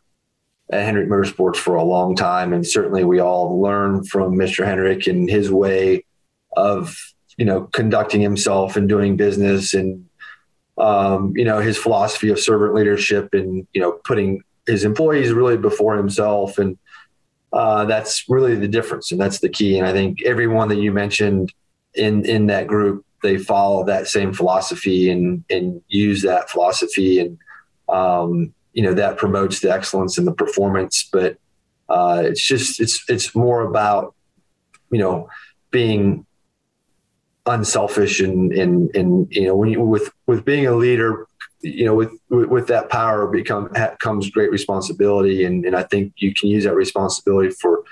at 0.72 0.84
Hendrick 0.84 1.10
Motorsports 1.10 1.58
for 1.58 1.76
a 1.76 1.84
long 1.84 2.16
time, 2.16 2.54
and 2.54 2.66
certainly 2.66 3.04
we 3.04 3.20
all 3.20 3.60
learn 3.62 4.04
from 4.04 4.34
Mr. 4.36 4.66
Hendrick 4.66 5.08
and 5.08 5.30
his 5.30 5.52
way 5.52 6.06
of 6.56 6.96
you 7.38 7.46
know 7.46 7.64
conducting 7.64 8.22
himself 8.22 8.76
and 8.76 8.90
doing 8.90 9.16
business, 9.16 9.74
and 9.74 10.06
um, 10.78 11.34
you 11.36 11.46
know 11.46 11.60
his 11.60 11.78
philosophy 11.78 12.30
of 12.30 12.40
servant 12.40 12.74
leadership, 12.74 13.34
and 13.34 13.68
you 13.74 13.82
know 13.82 13.94
putting 14.04 14.44
his 14.68 14.84
employees 14.84 15.32
really 15.32 15.58
before 15.58 15.98
himself, 15.98 16.58
and 16.58 16.78
uh, 17.52 17.86
that's 17.86 18.26
really 18.30 18.56
the 18.56 18.68
difference, 18.68 19.12
and 19.12 19.20
that's 19.20 19.40
the 19.40 19.50
key. 19.50 19.78
And 19.78 19.88
I 19.88 19.94
think 19.94 20.22
everyone 20.24 20.70
that 20.70 20.78
you 20.78 20.92
mentioned 20.92 21.54
in 21.96 22.26
in 22.26 22.48
that 22.48 22.68
group, 22.68 23.06
they 23.22 23.38
follow 23.38 23.84
that 23.86 24.08
same 24.08 24.34
philosophy 24.34 25.10
and 25.10 25.44
and 25.50 25.82
use 25.88 26.22
that 26.22 26.50
philosophy 26.50 27.20
and 27.20 27.38
um, 27.90 28.54
you 28.74 28.84
know 28.84 28.94
that 28.94 29.18
promotes 29.18 29.60
the 29.60 29.72
excellence 29.72 30.18
and 30.18 30.28
the 30.28 30.34
performance. 30.34 31.08
But 31.12 31.38
uh, 31.90 32.22
it's 32.26 32.46
just 32.46 32.80
it's 32.80 33.04
it's 33.10 33.36
more 33.36 33.62
about 33.62 34.16
you 34.92 35.00
know 35.00 35.30
being 35.72 36.26
unselfish 37.46 38.20
and 38.20 38.52
and 38.54 38.96
and 38.96 39.28
you 39.32 39.48
know 39.48 39.56
when 39.56 39.70
you 39.70 39.82
with 39.82 40.12
with 40.28 40.46
being 40.46 40.68
a 40.68 40.76
leader 40.76 41.26
you 41.62 41.84
know 41.86 41.96
with 41.96 42.12
with, 42.30 42.50
with 42.50 42.68
that 42.68 42.90
power 42.90 43.28
become 43.28 43.70
comes 44.00 44.30
great 44.30 44.52
responsibility. 44.52 45.44
And 45.44 45.66
and 45.66 45.76
I 45.76 45.84
think 45.84 46.14
you 46.18 46.34
can 46.34 46.50
use 46.50 46.64
that 46.64 46.76
responsibility 46.76 47.50
for 47.50 47.84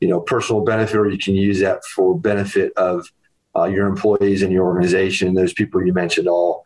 you 0.00 0.08
know 0.08 0.20
personal 0.20 0.64
benefit 0.64 0.96
or 0.96 1.08
you 1.08 1.18
can 1.18 1.34
use 1.34 1.60
that 1.60 1.84
for 1.84 2.18
benefit 2.18 2.72
of 2.76 3.10
uh, 3.58 3.64
your 3.64 3.86
employees 3.86 4.42
and 4.42 4.52
your 4.52 4.66
organization 4.66 5.34
those 5.34 5.52
people 5.52 5.84
you 5.84 5.92
mentioned 5.92 6.28
all 6.28 6.64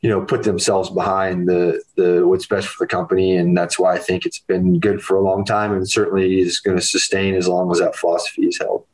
you 0.00 0.10
know 0.10 0.24
put 0.24 0.42
themselves 0.42 0.90
behind 0.90 1.48
the 1.48 1.82
the 1.96 2.26
what's 2.26 2.46
best 2.46 2.68
for 2.68 2.84
the 2.84 2.88
company 2.88 3.36
and 3.36 3.56
that's 3.56 3.78
why 3.78 3.94
I 3.94 3.98
think 3.98 4.26
it's 4.26 4.38
been 4.38 4.78
good 4.78 5.02
for 5.02 5.16
a 5.16 5.22
long 5.22 5.44
time 5.44 5.72
and 5.72 5.88
certainly 5.88 6.40
is 6.40 6.60
going 6.60 6.76
to 6.76 6.82
sustain 6.82 7.34
as 7.34 7.48
long 7.48 7.70
as 7.70 7.78
that 7.78 7.96
philosophy 7.96 8.46
is 8.46 8.58
held. 8.58 8.84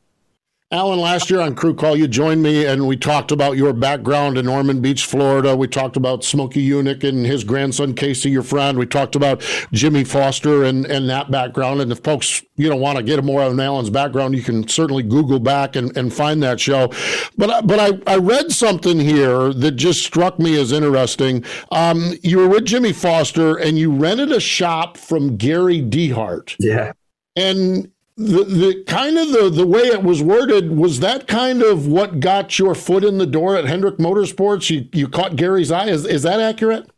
Alan, 0.72 0.98
last 0.98 1.28
year 1.28 1.40
on 1.40 1.54
Crew 1.54 1.74
Call, 1.74 1.94
you 1.98 2.08
joined 2.08 2.42
me 2.42 2.64
and 2.64 2.88
we 2.88 2.96
talked 2.96 3.30
about 3.30 3.58
your 3.58 3.74
background 3.74 4.38
in 4.38 4.48
Ormond 4.48 4.80
Beach, 4.80 5.04
Florida. 5.04 5.54
We 5.54 5.68
talked 5.68 5.98
about 5.98 6.24
Smokey 6.24 6.66
Yunick 6.66 7.04
and 7.04 7.26
his 7.26 7.44
grandson 7.44 7.92
Casey, 7.94 8.30
your 8.30 8.42
friend. 8.42 8.78
We 8.78 8.86
talked 8.86 9.14
about 9.14 9.42
Jimmy 9.72 10.02
Foster 10.02 10.64
and, 10.64 10.86
and 10.86 11.10
that 11.10 11.30
background. 11.30 11.82
And 11.82 11.92
if 11.92 11.98
folks 11.98 12.42
you 12.56 12.70
know 12.70 12.76
want 12.76 12.96
to 12.96 13.02
get 13.04 13.22
more 13.22 13.42
on 13.42 13.60
Alan's 13.60 13.90
background, 13.90 14.34
you 14.34 14.42
can 14.42 14.66
certainly 14.66 15.02
Google 15.02 15.38
back 15.38 15.76
and, 15.76 15.94
and 15.94 16.10
find 16.10 16.42
that 16.42 16.58
show. 16.58 16.90
But 17.36 17.66
but 17.66 17.78
I, 17.78 18.14
I 18.14 18.16
read 18.16 18.50
something 18.50 18.98
here 18.98 19.52
that 19.52 19.72
just 19.72 20.02
struck 20.02 20.38
me 20.38 20.58
as 20.58 20.72
interesting. 20.72 21.44
Um, 21.70 22.14
you 22.22 22.38
were 22.38 22.48
with 22.48 22.64
Jimmy 22.64 22.94
Foster 22.94 23.56
and 23.58 23.78
you 23.78 23.92
rented 23.92 24.32
a 24.32 24.40
shop 24.40 24.96
from 24.96 25.36
Gary 25.36 25.82
DeHart. 25.82 26.56
Yeah. 26.58 26.92
And 27.36 27.92
the, 28.22 28.44
the 28.44 28.84
kind 28.84 29.18
of 29.18 29.32
the, 29.32 29.50
the 29.50 29.66
way 29.66 29.82
it 29.82 30.02
was 30.02 30.22
worded 30.22 30.76
was 30.76 31.00
that 31.00 31.26
kind 31.26 31.62
of 31.62 31.86
what 31.86 32.20
got 32.20 32.58
your 32.58 32.74
foot 32.74 33.04
in 33.04 33.18
the 33.18 33.26
door 33.26 33.56
at 33.56 33.64
Hendrick 33.64 33.96
Motorsports. 33.96 34.70
You 34.70 34.88
you 34.92 35.08
caught 35.08 35.36
Gary's 35.36 35.70
eye. 35.70 35.88
Is 35.88 36.06
is 36.06 36.22
that 36.22 36.40
accurate? 36.40 36.90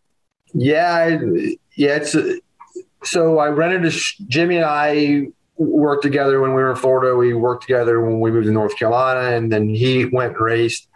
Yeah, 0.53 1.19
yeah. 1.77 1.97
It's 1.97 2.17
so 3.03 3.39
I 3.39 3.49
rented 3.49 3.85
a 3.85 3.97
Jimmy 4.29 4.57
and 4.57 4.65
I 4.65 5.29
worked 5.57 6.03
together 6.03 6.41
when 6.41 6.51
we 6.51 6.63
were 6.63 6.71
in 6.71 6.77
Florida. 6.77 7.17
We 7.17 7.35
worked 7.35 7.63
together 7.63 8.01
when 8.01 8.21
we 8.21 8.31
moved 8.31 8.47
to 8.47 8.53
North 8.53 8.77
Carolina, 8.77 9.37
and 9.37 9.53
then 9.53 9.69
he 9.69 10.05
went 10.07 10.33
and 10.33 10.41
raced 10.41 10.89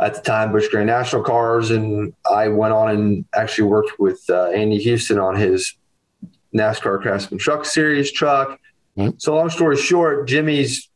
at 0.00 0.14
the 0.14 0.20
time 0.20 0.52
Busch 0.52 0.68
Grand 0.68 0.86
National 0.86 1.22
cars, 1.22 1.70
and 1.70 2.12
I 2.30 2.48
went 2.48 2.74
on 2.74 2.90
and 2.90 3.24
actually 3.34 3.68
worked 3.68 3.98
with 3.98 4.22
uh, 4.28 4.46
Andy 4.48 4.78
Houston 4.78 5.18
on 5.18 5.36
his 5.36 5.74
NASCAR 6.54 7.00
Craftsman 7.00 7.38
Truck 7.38 7.64
Series 7.64 8.12
truck 8.12 8.60
Mm-hmm. 8.96 9.16
So 9.18 9.34
long 9.34 9.50
story 9.50 9.76
short, 9.76 10.26
Jimmy's 10.28 10.88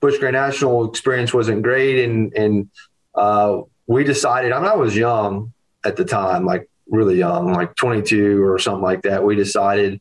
Busch 0.00 0.18
Grand 0.18 0.34
National 0.34 0.88
experience 0.88 1.32
wasn't 1.32 1.62
great, 1.62 2.04
and 2.04 2.32
and 2.34 2.70
uh, 3.14 3.60
we 3.86 4.04
decided. 4.04 4.52
I 4.52 4.58
mean, 4.58 4.68
I 4.68 4.74
was 4.74 4.96
young 4.96 5.52
at 5.84 5.96
the 5.96 6.04
time, 6.04 6.44
like 6.44 6.68
really 6.88 7.16
young, 7.16 7.52
like 7.52 7.74
22 7.76 8.44
or 8.44 8.58
something 8.58 8.82
like 8.82 9.02
that. 9.02 9.24
We 9.24 9.36
decided 9.36 10.00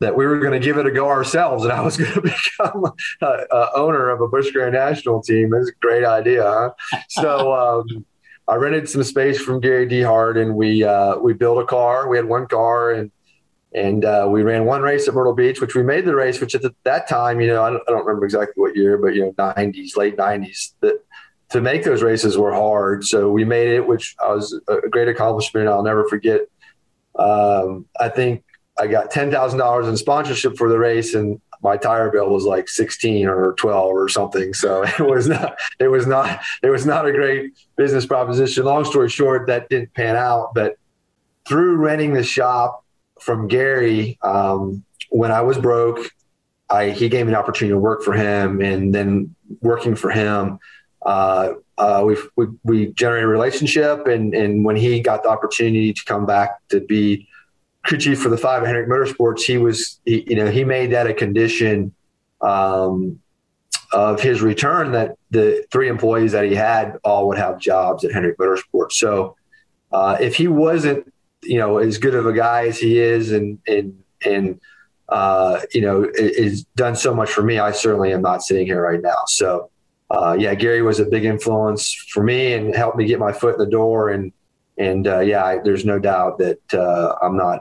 that 0.00 0.16
we 0.16 0.26
were 0.26 0.38
going 0.38 0.52
to 0.52 0.64
give 0.64 0.78
it 0.78 0.86
a 0.86 0.90
go 0.90 1.08
ourselves, 1.08 1.64
and 1.64 1.72
I 1.72 1.80
was 1.80 1.96
going 1.98 2.12
to 2.12 2.20
become 2.20 2.92
a, 3.20 3.26
a 3.50 3.70
owner 3.74 4.10
of 4.10 4.20
a 4.20 4.28
Busch 4.28 4.50
Grand 4.52 4.74
National 4.74 5.22
team. 5.22 5.52
It's 5.54 5.70
a 5.70 5.74
great 5.80 6.04
idea. 6.04 6.44
Huh? 6.44 6.70
So 7.08 7.52
um, 7.52 8.04
I 8.46 8.56
rented 8.56 8.88
some 8.88 9.02
space 9.02 9.40
from 9.40 9.60
Gary 9.60 9.88
DeHart, 9.88 10.40
and 10.40 10.54
we 10.54 10.84
uh, 10.84 11.16
we 11.18 11.32
built 11.32 11.62
a 11.62 11.66
car. 11.66 12.08
We 12.08 12.16
had 12.16 12.26
one 12.26 12.46
car, 12.46 12.92
and 12.92 13.10
and 13.74 14.04
uh, 14.04 14.26
we 14.28 14.42
ran 14.42 14.66
one 14.66 14.82
race 14.82 15.08
at 15.08 15.14
Myrtle 15.14 15.34
Beach, 15.34 15.60
which 15.60 15.74
we 15.74 15.82
made 15.82 16.04
the 16.04 16.14
race. 16.14 16.40
Which 16.40 16.54
at 16.54 16.62
the, 16.62 16.74
that 16.84 17.08
time, 17.08 17.40
you 17.40 17.46
know, 17.46 17.62
I 17.62 17.70
don't, 17.70 17.82
I 17.88 17.92
don't, 17.92 18.04
remember 18.04 18.26
exactly 18.26 18.54
what 18.56 18.76
year, 18.76 18.98
but 18.98 19.14
you 19.14 19.22
know, 19.22 19.32
'90s, 19.32 19.96
late 19.96 20.16
'90s. 20.16 20.74
That 20.80 21.02
to 21.50 21.60
make 21.60 21.84
those 21.84 22.02
races 22.02 22.36
were 22.36 22.52
hard. 22.52 23.04
So 23.04 23.30
we 23.30 23.44
made 23.44 23.68
it, 23.68 23.86
which 23.86 24.14
was 24.20 24.58
a 24.68 24.88
great 24.88 25.08
accomplishment. 25.08 25.68
I'll 25.68 25.82
never 25.82 26.06
forget. 26.08 26.42
Um, 27.18 27.86
I 27.98 28.08
think 28.08 28.44
I 28.78 28.86
got 28.86 29.10
ten 29.10 29.30
thousand 29.30 29.58
dollars 29.58 29.88
in 29.88 29.96
sponsorship 29.96 30.58
for 30.58 30.68
the 30.68 30.78
race, 30.78 31.14
and 31.14 31.40
my 31.62 31.76
tire 31.76 32.10
bill 32.10 32.28
was 32.28 32.44
like 32.44 32.68
16 32.68 33.28
or 33.28 33.52
12 33.52 33.92
or 33.92 34.08
something. 34.08 34.52
So 34.52 34.82
it 34.98 35.08
was 35.08 35.28
not, 35.28 35.56
it 35.78 35.86
was 35.86 36.08
not, 36.08 36.42
it 36.60 36.70
was 36.70 36.84
not 36.84 37.06
a 37.06 37.12
great 37.12 37.52
business 37.76 38.04
proposition. 38.04 38.64
Long 38.64 38.84
story 38.84 39.08
short, 39.08 39.46
that 39.46 39.68
didn't 39.68 39.94
pan 39.94 40.16
out. 40.16 40.54
But 40.54 40.76
through 41.46 41.76
renting 41.76 42.14
the 42.14 42.24
shop 42.24 42.81
from 43.22 43.48
Gary, 43.48 44.18
um, 44.22 44.84
when 45.10 45.30
I 45.30 45.42
was 45.42 45.58
broke, 45.58 46.10
I, 46.68 46.90
he 46.90 47.08
gave 47.08 47.26
me 47.26 47.32
an 47.32 47.38
opportunity 47.38 47.74
to 47.74 47.78
work 47.78 48.02
for 48.02 48.14
him 48.14 48.60
and 48.60 48.94
then 48.94 49.34
working 49.60 49.94
for 49.94 50.10
him, 50.10 50.58
uh, 51.04 51.52
uh, 51.78 52.02
we, 52.04 52.46
we, 52.64 52.86
generated 52.92 53.24
a 53.24 53.28
relationship. 53.28 54.06
And, 54.06 54.34
and 54.34 54.64
when 54.64 54.76
he 54.76 55.00
got 55.00 55.22
the 55.22 55.28
opportunity 55.28 55.92
to 55.92 56.04
come 56.04 56.26
back 56.26 56.66
to 56.68 56.80
be 56.80 57.28
crew 57.84 57.98
chief 57.98 58.20
for 58.20 58.28
the 58.28 58.38
five 58.38 58.62
at 58.62 58.86
Motorsports, 58.86 59.42
he 59.42 59.58
was, 59.58 60.00
he, 60.04 60.24
you 60.28 60.36
know, 60.36 60.50
he 60.50 60.64
made 60.64 60.92
that 60.92 61.06
a 61.06 61.14
condition 61.14 61.94
um, 62.40 63.20
of 63.92 64.20
his 64.20 64.40
return 64.40 64.92
that 64.92 65.16
the 65.30 65.64
three 65.70 65.88
employees 65.88 66.32
that 66.32 66.44
he 66.44 66.54
had 66.54 66.96
all 67.04 67.28
would 67.28 67.38
have 67.38 67.58
jobs 67.58 68.04
at 68.04 68.12
Hendrick 68.12 68.38
Motorsports. 68.38 68.92
So 68.92 69.36
uh, 69.90 70.16
if 70.20 70.36
he 70.36 70.48
wasn't, 70.48 71.12
you 71.42 71.58
know, 71.58 71.78
as 71.78 71.98
good 71.98 72.14
of 72.14 72.26
a 72.26 72.32
guy 72.32 72.66
as 72.66 72.78
he 72.78 72.98
is, 72.98 73.32
and 73.32 73.58
and 73.66 74.02
and 74.24 74.60
uh, 75.08 75.60
you 75.72 75.80
know, 75.80 76.08
is 76.14 76.64
done 76.76 76.96
so 76.96 77.14
much 77.14 77.30
for 77.30 77.42
me, 77.42 77.58
I 77.58 77.72
certainly 77.72 78.12
am 78.12 78.22
not 78.22 78.42
sitting 78.42 78.66
here 78.66 78.82
right 78.82 79.00
now. 79.00 79.24
So. 79.26 79.68
Uh, 80.10 80.36
yeah, 80.38 80.54
Gary 80.54 80.82
was 80.82 81.00
a 81.00 81.06
big 81.06 81.24
influence 81.24 81.94
for 82.10 82.22
me 82.22 82.52
and 82.52 82.76
helped 82.76 82.98
me 82.98 83.06
get 83.06 83.18
my 83.18 83.32
foot 83.32 83.54
in 83.54 83.58
the 83.58 83.70
door. 83.70 84.10
And 84.10 84.30
and 84.76 85.06
uh, 85.06 85.20
yeah, 85.20 85.42
I, 85.42 85.58
there's 85.58 85.86
no 85.86 85.98
doubt 85.98 86.36
that 86.36 86.74
uh, 86.74 87.14
I'm 87.22 87.34
not 87.34 87.60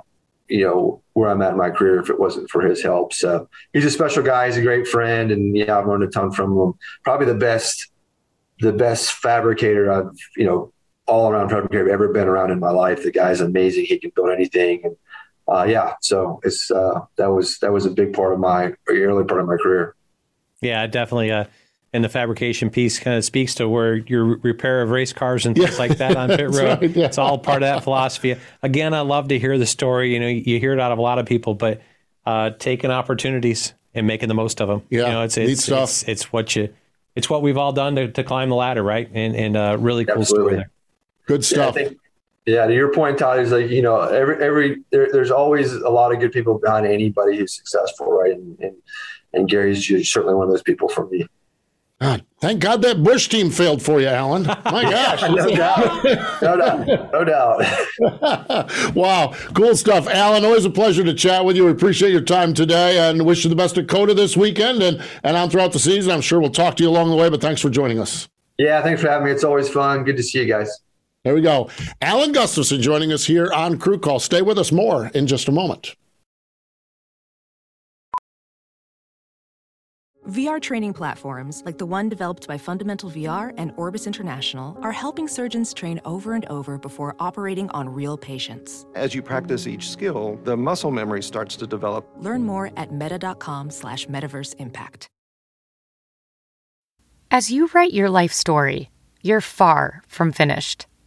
you 0.52 0.66
know 0.66 1.02
where 1.14 1.30
I'm 1.30 1.42
at 1.42 1.54
in 1.54 1.58
my 1.58 1.70
career 1.70 2.00
if 2.00 2.10
it 2.10 2.20
wasn't 2.20 2.50
for 2.50 2.62
his 2.62 2.84
help. 2.84 3.14
So 3.14 3.50
he's 3.74 3.86
a 3.86 3.90
special 3.90 4.22
guy. 4.22 4.48
He's 4.48 4.58
a 4.58 4.62
great 4.62 4.88
friend, 4.88 5.32
and 5.32 5.56
yeah, 5.56 5.78
I've 5.78 5.88
learned 5.88 6.04
a 6.04 6.08
ton 6.08 6.32
from 6.32 6.58
him. 6.58 6.74
Probably 7.04 7.26
the 7.26 7.36
best, 7.36 7.88
the 8.60 8.74
best 8.74 9.14
fabricator 9.14 9.92
I've 9.92 10.12
you 10.36 10.46
know 10.46 10.74
all 11.08 11.30
around 11.30 11.50
fabricator 11.50 11.86
I've 11.86 11.92
ever 11.92 12.08
been 12.10 12.28
around 12.28 12.52
in 12.52 12.60
my 12.60 12.72
life. 12.72 13.04
The 13.04 13.12
guy's 13.12 13.42
amazing. 13.42 13.86
He 13.86 13.98
can 13.98 14.12
build 14.16 14.30
anything, 14.30 14.82
and 14.84 14.96
uh, 15.48 15.64
yeah, 15.64 15.96
so 16.02 16.40
it's 16.44 16.72
uh, 16.72 17.02
that 17.18 17.28
was 17.28 17.60
that 17.60 17.72
was 17.72 17.86
a 17.86 17.90
big 17.90 18.14
part 18.14 18.34
of 18.34 18.40
my 18.40 18.74
early 18.88 19.24
part 19.24 19.42
of 19.42 19.48
my 19.48 19.58
career. 19.58 19.96
Yeah, 20.62 20.86
definitely. 20.88 21.32
Uh, 21.32 21.46
and 21.94 22.04
the 22.04 22.10
fabrication 22.10 22.70
piece 22.70 23.00
kind 23.00 23.18
of 23.18 23.26
speaks 23.26 23.56
to 23.56 23.68
where 23.68 23.96
your 23.96 24.38
repair 24.38 24.82
of 24.82 24.92
race 24.92 25.12
cars 25.12 25.46
and 25.46 25.56
things 25.56 25.72
yeah. 25.72 25.78
like 25.78 25.98
that 25.98 26.16
on 26.16 26.30
pit 26.30 26.50
road. 26.52 26.82
Right, 26.82 26.96
yeah. 26.96 27.06
It's 27.08 27.18
all 27.18 27.38
part 27.38 27.64
of 27.64 27.68
that 27.68 27.84
philosophy. 27.84 28.38
Again, 28.64 28.94
I 28.94 29.02
love 29.02 29.28
to 29.28 29.40
hear 29.40 29.58
the 29.58 29.66
story. 29.66 30.14
You 30.14 30.20
know, 30.22 30.28
you 30.28 30.60
hear 30.60 30.72
it 30.72 30.80
out 30.80 30.94
of 30.94 31.00
a 31.00 31.02
lot 31.02 31.20
of 31.20 31.26
people, 31.26 31.54
but 31.54 31.82
uh, 32.26 32.52
taking 32.52 32.92
opportunities 32.92 33.74
and 33.94 34.08
making 34.08 34.30
the 34.30 34.34
most 34.34 34.62
of 34.62 34.70
them. 34.70 34.84
Yeah, 34.90 35.08
you 35.08 35.12
know, 35.12 35.22
it's 35.24 35.38
it's, 35.38 35.68
it's, 35.68 36.04
it's 36.04 36.32
what 36.32 36.56
you 36.56 36.74
it's 37.16 37.30
what 37.30 37.42
we've 37.42 37.58
all 37.58 37.74
done 37.74 37.96
to, 37.96 38.08
to 38.10 38.24
climb 38.24 38.50
the 38.50 38.56
ladder, 38.56 38.84
right? 38.84 39.10
And 39.14 39.36
and 39.36 39.58
uh, 39.58 39.78
really 39.80 40.06
cool 40.06 40.20
Absolutely. 40.20 40.46
story 40.46 40.56
there. 40.56 40.72
Good 41.32 41.46
stuff. 41.46 41.78
Yeah, 41.78 41.84
think, 41.84 41.98
yeah, 42.46 42.66
to 42.66 42.74
your 42.74 42.92
point, 42.92 43.18
Todd, 43.18 43.40
is 43.40 43.54
like 43.54 43.70
you 43.70 43.82
know 43.82 44.02
every 44.02 44.44
every 44.44 44.84
there, 44.92 45.10
there's 45.14 45.32
always 45.32 45.72
a 45.72 45.90
lot 45.90 46.12
of 46.12 46.20
good 46.20 46.34
people 46.34 46.60
behind 46.60 46.86
anybody 46.86 47.38
who's 47.38 47.56
successful, 47.56 48.12
right? 48.12 48.34
And 48.34 48.60
and, 48.60 48.76
and 49.32 49.50
Gary's 49.50 49.88
certainly 50.12 50.36
one 50.36 50.48
of 50.48 50.52
those 50.52 50.62
people 50.62 50.90
for 50.90 51.08
me. 51.08 51.26
God, 52.02 52.26
thank 52.42 52.60
God 52.60 52.82
that 52.82 53.02
Busch 53.02 53.30
team 53.30 53.50
failed 53.50 53.82
for 53.82 54.02
you, 54.02 54.08
Alan. 54.08 54.44
My 54.44 54.56
gosh. 54.66 55.22
no 55.22 55.56
doubt. 55.56 56.04
No 56.42 56.58
doubt. 56.58 57.12
No 57.14 57.24
doubt. 57.24 58.96
wow. 58.96 59.34
Cool 59.54 59.76
stuff. 59.78 60.08
Alan, 60.08 60.44
always 60.44 60.66
a 60.66 60.70
pleasure 60.70 61.06
to 61.06 61.14
chat 61.14 61.46
with 61.46 61.56
you. 61.56 61.64
We 61.64 61.72
appreciate 61.72 62.12
your 62.12 62.20
time 62.20 62.54
today 62.54 62.98
and 62.98 63.26
wish 63.26 63.46
you 63.46 63.50
the 63.50 63.56
best 63.56 63.78
at 63.78 63.88
COTA 63.88 64.16
this 64.16 64.36
weekend 64.36 64.82
and, 64.82 65.02
and 65.24 65.38
on 65.38 65.50
throughout 65.50 65.72
the 65.72 65.80
season. 65.80 66.12
I'm 66.12 66.22
sure 66.22 66.42
we'll 66.42 66.50
talk 66.50 66.76
to 66.78 66.84
you 66.84 66.90
along 66.90 67.12
the 67.12 67.16
way, 67.16 67.30
but 67.30 67.40
thanks 67.40 67.62
for 67.62 67.70
joining 67.70 68.00
us. 68.00 68.28
Yeah, 68.58 68.82
thanks 68.82 69.00
for 69.00 69.08
having 69.08 69.28
me. 69.28 69.32
It's 69.32 69.44
always 69.44 69.70
fun. 69.70 70.04
Good 70.04 70.18
to 70.18 70.24
see 70.24 70.40
you 70.40 70.46
guys. 70.46 70.76
There 71.24 71.36
we 71.36 71.42
go. 71.42 71.70
Alan 72.02 72.32
Gustafson 72.32 72.82
joining 72.82 73.12
us 73.12 73.26
here 73.26 73.52
on 73.54 73.78
Crew 73.78 74.00
Call. 74.00 74.20
Stay 74.20 74.42
with 74.42 74.58
us 74.58 74.72
more 74.72 75.08
in 75.14 75.28
just 75.28 75.48
a 75.48 75.52
moment. 75.52 75.96
VR 80.30 80.62
training 80.62 80.94
platforms, 80.94 81.62
like 81.66 81.78
the 81.78 81.86
one 81.86 82.08
developed 82.08 82.48
by 82.48 82.58
Fundamental 82.58 83.10
VR 83.10 83.54
and 83.58 83.74
Orbis 83.76 84.08
International, 84.08 84.78
are 84.82 84.92
helping 84.92 85.28
surgeons 85.28 85.74
train 85.74 86.00
over 86.06 86.34
and 86.34 86.46
over 86.46 86.78
before 86.78 87.16
operating 87.20 87.70
on 87.72 87.90
real 87.90 88.18
patients. 88.18 88.86
As 88.96 89.14
you 89.14 89.22
practice 89.22 89.68
each 89.68 89.90
skill, 89.90 90.40
the 90.44 90.56
muscle 90.56 90.92
memory 90.92 91.22
starts 91.22 91.56
to 91.58 91.68
develop. 91.68 92.08
Learn 92.18 92.44
more 92.44 92.72
at 92.78 92.94
meta.com 92.94 93.72
slash 93.72 94.08
metaverse 94.08 94.56
impact. 94.60 95.08
As 97.30 97.52
you 97.52 97.70
write 97.74 97.94
your 97.94 98.10
life 98.10 98.32
story, 98.32 98.90
you're 99.22 99.42
far 99.42 100.02
from 100.08 100.32
finished. 100.32 100.86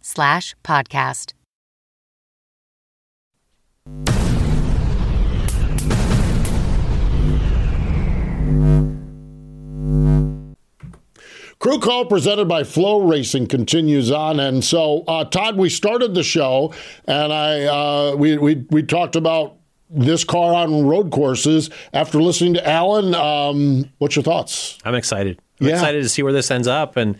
slash 0.00 0.54
podcast. 0.62 1.32
Crew 11.58 11.78
Call 11.80 12.04
presented 12.04 12.46
by 12.46 12.62
FloRacing 12.62 13.48
continues 13.48 14.10
on, 14.12 14.38
and 14.38 14.62
so 14.62 15.04
uh, 15.08 15.24
Todd, 15.24 15.56
we 15.56 15.70
started 15.70 16.14
the 16.14 16.22
show, 16.22 16.74
and 17.06 17.32
I 17.32 17.64
uh, 17.64 18.14
we, 18.16 18.36
we 18.36 18.66
we 18.70 18.82
talked 18.82 19.16
about 19.16 19.56
this 19.88 20.22
car 20.22 20.52
on 20.54 20.86
road 20.86 21.10
courses. 21.10 21.70
After 21.92 22.20
listening 22.20 22.54
to 22.54 22.68
Alan, 22.68 23.14
um, 23.14 23.90
what's 23.98 24.14
your 24.14 24.22
thoughts? 24.22 24.78
I'm 24.84 24.94
excited. 24.94 25.40
I'm 25.60 25.68
yeah. 25.68 25.72
excited 25.72 26.02
to 26.02 26.08
see 26.08 26.22
where 26.22 26.32
this 26.32 26.50
ends 26.50 26.68
up 26.68 26.96
and 26.96 27.18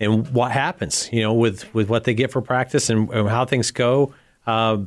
and 0.00 0.28
what 0.30 0.52
happens. 0.52 1.08
You 1.12 1.22
know, 1.22 1.32
with 1.32 1.72
with 1.74 1.88
what 1.88 2.04
they 2.04 2.14
get 2.14 2.30
for 2.30 2.40
practice 2.40 2.90
and, 2.90 3.10
and 3.10 3.28
how 3.28 3.44
things 3.44 3.70
go. 3.70 4.14
Uh, 4.46 4.84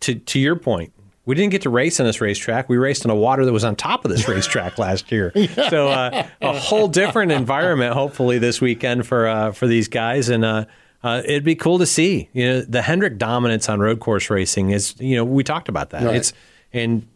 to 0.00 0.14
to 0.14 0.38
your 0.38 0.56
point, 0.56 0.92
we 1.30 1.34
didn't 1.34 1.52
get 1.52 1.62
to 1.62 1.70
race 1.70 2.00
on 2.00 2.06
this 2.06 2.20
racetrack. 2.20 2.68
We 2.68 2.76
raced 2.76 3.04
in 3.04 3.10
a 3.10 3.14
water 3.14 3.44
that 3.44 3.52
was 3.52 3.64
on 3.64 3.76
top 3.76 4.04
of 4.04 4.10
this 4.10 4.26
racetrack 4.26 4.78
last 4.80 5.12
year. 5.12 5.32
So 5.68 5.88
uh, 5.88 6.26
a 6.40 6.58
whole 6.58 6.88
different 6.88 7.32
environment, 7.32 7.94
hopefully 7.94 8.38
this 8.38 8.60
weekend 8.60 9.06
for 9.06 9.28
uh, 9.28 9.52
for 9.52 9.66
these 9.66 9.88
guys, 9.88 10.28
and 10.28 10.44
uh, 10.44 10.64
uh, 11.02 11.22
it'd 11.24 11.44
be 11.44 11.54
cool 11.54 11.78
to 11.78 11.86
see. 11.86 12.28
You 12.32 12.46
know, 12.46 12.60
the 12.62 12.82
Hendrick 12.82 13.16
dominance 13.18 13.68
on 13.68 13.80
road 13.80 14.00
course 14.00 14.28
racing 14.28 14.70
is. 14.70 14.94
You 14.98 15.16
know, 15.16 15.24
we 15.24 15.44
talked 15.44 15.68
about 15.68 15.90
that. 15.90 16.04
Right. 16.04 16.16
It's 16.16 16.32
and 16.72 17.06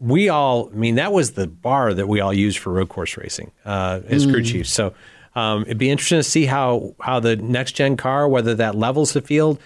we 0.00 0.28
all. 0.28 0.70
I 0.72 0.76
mean, 0.76 0.94
that 0.94 1.12
was 1.12 1.32
the 1.32 1.46
bar 1.46 1.92
that 1.92 2.08
we 2.08 2.20
all 2.20 2.32
used 2.32 2.58
for 2.58 2.72
road 2.72 2.88
course 2.88 3.16
racing 3.16 3.52
uh, 3.64 4.00
as 4.08 4.26
mm. 4.26 4.32
crew 4.32 4.42
chiefs. 4.42 4.72
So. 4.72 4.94
Um, 5.34 5.62
it'd 5.62 5.78
be 5.78 5.90
interesting 5.90 6.18
to 6.18 6.22
see 6.22 6.46
how 6.46 6.94
how 7.00 7.20
the 7.20 7.36
next 7.36 7.72
gen 7.72 7.96
car, 7.96 8.28
whether 8.28 8.54
that 8.54 8.74
levels 8.74 9.12
the 9.12 9.20
field, 9.20 9.58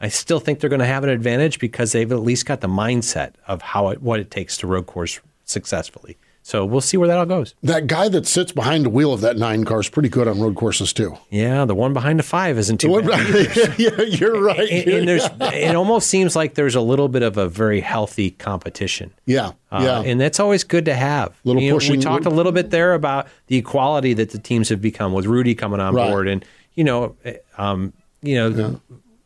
I 0.00 0.08
still 0.08 0.40
think 0.40 0.60
they're 0.60 0.70
going 0.70 0.80
to 0.80 0.86
have 0.86 1.04
an 1.04 1.10
advantage 1.10 1.58
because 1.58 1.92
they've 1.92 2.10
at 2.12 2.20
least 2.20 2.46
got 2.46 2.60
the 2.60 2.68
mindset 2.68 3.32
of 3.46 3.62
how 3.62 3.88
it, 3.88 4.02
what 4.02 4.20
it 4.20 4.30
takes 4.30 4.56
to 4.58 4.66
road 4.66 4.86
course 4.86 5.20
successfully. 5.44 6.16
So 6.46 6.64
we'll 6.64 6.80
see 6.80 6.96
where 6.96 7.08
that 7.08 7.18
all 7.18 7.26
goes. 7.26 7.56
That 7.64 7.88
guy 7.88 8.08
that 8.08 8.24
sits 8.24 8.52
behind 8.52 8.84
the 8.84 8.88
wheel 8.88 9.12
of 9.12 9.20
that 9.22 9.36
nine 9.36 9.64
car 9.64 9.80
is 9.80 9.88
pretty 9.88 10.08
good 10.08 10.28
on 10.28 10.40
road 10.40 10.54
courses 10.54 10.92
too. 10.92 11.18
Yeah, 11.28 11.64
the 11.64 11.74
one 11.74 11.92
behind 11.92 12.20
the 12.20 12.22
five 12.22 12.56
isn't 12.56 12.78
too 12.78 13.02
bad. 13.02 13.74
yeah, 13.78 14.00
you're 14.02 14.40
right. 14.40 14.70
And, 14.70 14.88
and 14.88 15.08
there's, 15.08 15.24
it 15.40 15.74
almost 15.74 16.08
seems 16.08 16.36
like 16.36 16.54
there's 16.54 16.76
a 16.76 16.80
little 16.80 17.08
bit 17.08 17.24
of 17.24 17.36
a 17.36 17.48
very 17.48 17.80
healthy 17.80 18.30
competition. 18.30 19.12
Yeah, 19.24 19.54
Uh, 19.72 19.80
yeah. 19.82 20.00
and 20.08 20.20
that's 20.20 20.38
always 20.38 20.62
good 20.62 20.84
to 20.84 20.94
have. 20.94 21.36
Little 21.42 21.60
You 21.60 21.70
know, 21.70 21.76
pushing- 21.78 21.96
we 21.96 22.00
talked 22.00 22.26
a 22.26 22.30
little 22.30 22.52
bit 22.52 22.70
there 22.70 22.94
about 22.94 23.26
the 23.48 23.56
equality 23.56 24.14
that 24.14 24.30
the 24.30 24.38
teams 24.38 24.68
have 24.68 24.80
become 24.80 25.12
with 25.12 25.26
Rudy 25.26 25.56
coming 25.56 25.80
on 25.80 25.96
Right. 25.96 26.08
board, 26.08 26.28
and 26.28 26.44
you 26.74 26.84
know, 26.84 27.16
eh, 27.24 27.38
um, 27.58 27.92
you 28.22 28.36
know, 28.36 28.80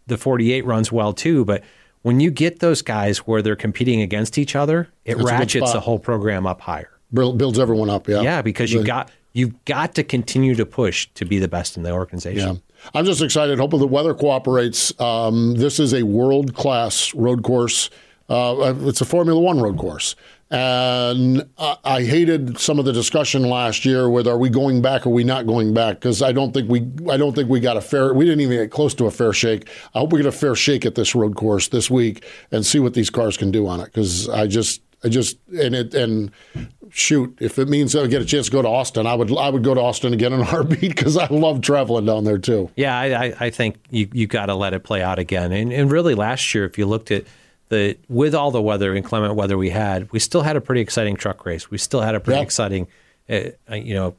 the 0.06 0.16
48 0.16 0.64
runs 0.64 0.90
well 0.90 1.12
too. 1.12 1.44
But 1.44 1.64
when 2.00 2.18
you 2.20 2.30
get 2.30 2.60
those 2.60 2.80
guys 2.80 3.18
where 3.18 3.42
they're 3.42 3.56
competing 3.56 4.00
against 4.00 4.38
each 4.38 4.56
other, 4.56 4.88
it 5.04 5.18
That's 5.18 5.30
ratchets 5.30 5.74
the 5.74 5.80
whole 5.80 5.98
program 5.98 6.46
up 6.46 6.62
higher. 6.62 6.88
Build- 7.12 7.38
builds 7.38 7.58
everyone 7.58 7.90
up. 7.90 8.08
Yeah, 8.08 8.22
Yeah, 8.22 8.42
because 8.42 8.72
you've 8.72 8.86
got 8.86 9.10
you've 9.32 9.64
got 9.64 9.94
to 9.94 10.04
continue 10.04 10.54
to 10.54 10.66
push 10.66 11.08
to 11.14 11.24
be 11.24 11.38
the 11.38 11.48
best 11.48 11.76
in 11.76 11.82
the 11.82 11.92
organization. 11.92 12.56
Yeah. 12.56 12.88
I'm 12.94 13.04
just 13.04 13.22
excited. 13.22 13.58
Hopefully, 13.58 13.80
the 13.80 13.86
weather 13.86 14.14
cooperates. 14.14 14.98
Um, 15.00 15.54
this 15.54 15.78
is 15.78 15.92
a 15.92 16.02
world 16.02 16.54
class 16.54 17.14
road 17.14 17.42
course. 17.42 17.90
Uh, 18.28 18.74
it's 18.82 19.00
a 19.00 19.04
Formula 19.04 19.40
One 19.40 19.60
road 19.60 19.76
course. 19.76 20.14
And 20.52 21.48
I, 21.58 21.76
I 21.84 22.02
hated 22.02 22.58
some 22.58 22.80
of 22.80 22.84
the 22.84 22.92
discussion 22.92 23.42
last 23.44 23.84
year 23.84 24.10
with 24.10 24.26
are 24.26 24.38
we 24.38 24.48
going 24.48 24.82
back 24.82 25.06
or 25.06 25.10
are 25.10 25.12
we 25.12 25.22
not 25.22 25.46
going 25.46 25.72
back? 25.72 25.96
Because 25.96 26.22
I 26.22 26.32
don't 26.32 26.52
think 26.52 26.68
we 26.68 26.88
I 27.08 27.16
don't 27.16 27.34
think 27.34 27.48
we 27.48 27.60
got 27.60 27.76
a 27.76 27.80
fair 27.80 28.12
we 28.12 28.24
didn't 28.24 28.40
even 28.40 28.56
get 28.58 28.70
close 28.70 28.92
to 28.94 29.06
a 29.06 29.10
fair 29.12 29.32
shake. 29.32 29.68
I 29.94 30.00
hope 30.00 30.12
we 30.12 30.18
get 30.18 30.26
a 30.26 30.32
fair 30.32 30.56
shake 30.56 30.84
at 30.84 30.96
this 30.96 31.14
road 31.14 31.36
course 31.36 31.68
this 31.68 31.88
week 31.88 32.24
and 32.50 32.66
see 32.66 32.80
what 32.80 32.94
these 32.94 33.10
cars 33.10 33.36
can 33.36 33.52
do 33.52 33.66
on 33.68 33.80
it. 33.80 33.86
Because 33.86 34.28
I 34.28 34.48
just 34.48 34.82
I 35.02 35.08
just 35.08 35.38
and 35.48 35.74
it 35.74 35.94
and 35.94 36.30
shoot 36.90 37.38
if 37.40 37.58
it 37.58 37.68
means 37.68 37.96
I 37.96 38.06
get 38.06 38.20
a 38.20 38.24
chance 38.24 38.46
to 38.46 38.52
go 38.52 38.60
to 38.62 38.68
Austin, 38.68 39.06
I 39.06 39.14
would 39.14 39.34
I 39.36 39.48
would 39.48 39.64
go 39.64 39.72
to 39.74 39.80
Austin 39.80 40.12
again 40.12 40.32
in 40.32 40.40
a 40.40 40.44
heartbeat 40.44 40.94
because 40.94 41.16
I 41.16 41.26
love 41.28 41.62
traveling 41.62 42.04
down 42.04 42.24
there 42.24 42.38
too. 42.38 42.70
Yeah, 42.76 42.98
I, 42.98 43.34
I, 43.40 43.50
think 43.50 43.76
you 43.90 44.08
you 44.12 44.26
got 44.26 44.46
to 44.46 44.54
let 44.54 44.74
it 44.74 44.84
play 44.84 45.02
out 45.02 45.18
again. 45.18 45.52
And 45.52 45.72
and 45.72 45.90
really, 45.90 46.14
last 46.14 46.54
year, 46.54 46.64
if 46.66 46.76
you 46.76 46.84
looked 46.86 47.10
at 47.10 47.24
the 47.70 47.96
with 48.08 48.34
all 48.34 48.50
the 48.50 48.60
weather, 48.60 48.94
inclement 48.94 49.36
weather 49.36 49.56
we 49.56 49.70
had, 49.70 50.10
we 50.12 50.18
still 50.18 50.42
had 50.42 50.56
a 50.56 50.60
pretty 50.60 50.82
exciting 50.82 51.16
truck 51.16 51.46
race. 51.46 51.70
We 51.70 51.78
still 51.78 52.02
had 52.02 52.14
a 52.14 52.20
pretty 52.20 52.38
Yeah. 52.38 52.42
exciting, 52.44 52.86
uh, 53.30 53.40
uh, 53.70 53.76
you 53.76 53.94
know, 53.94 54.16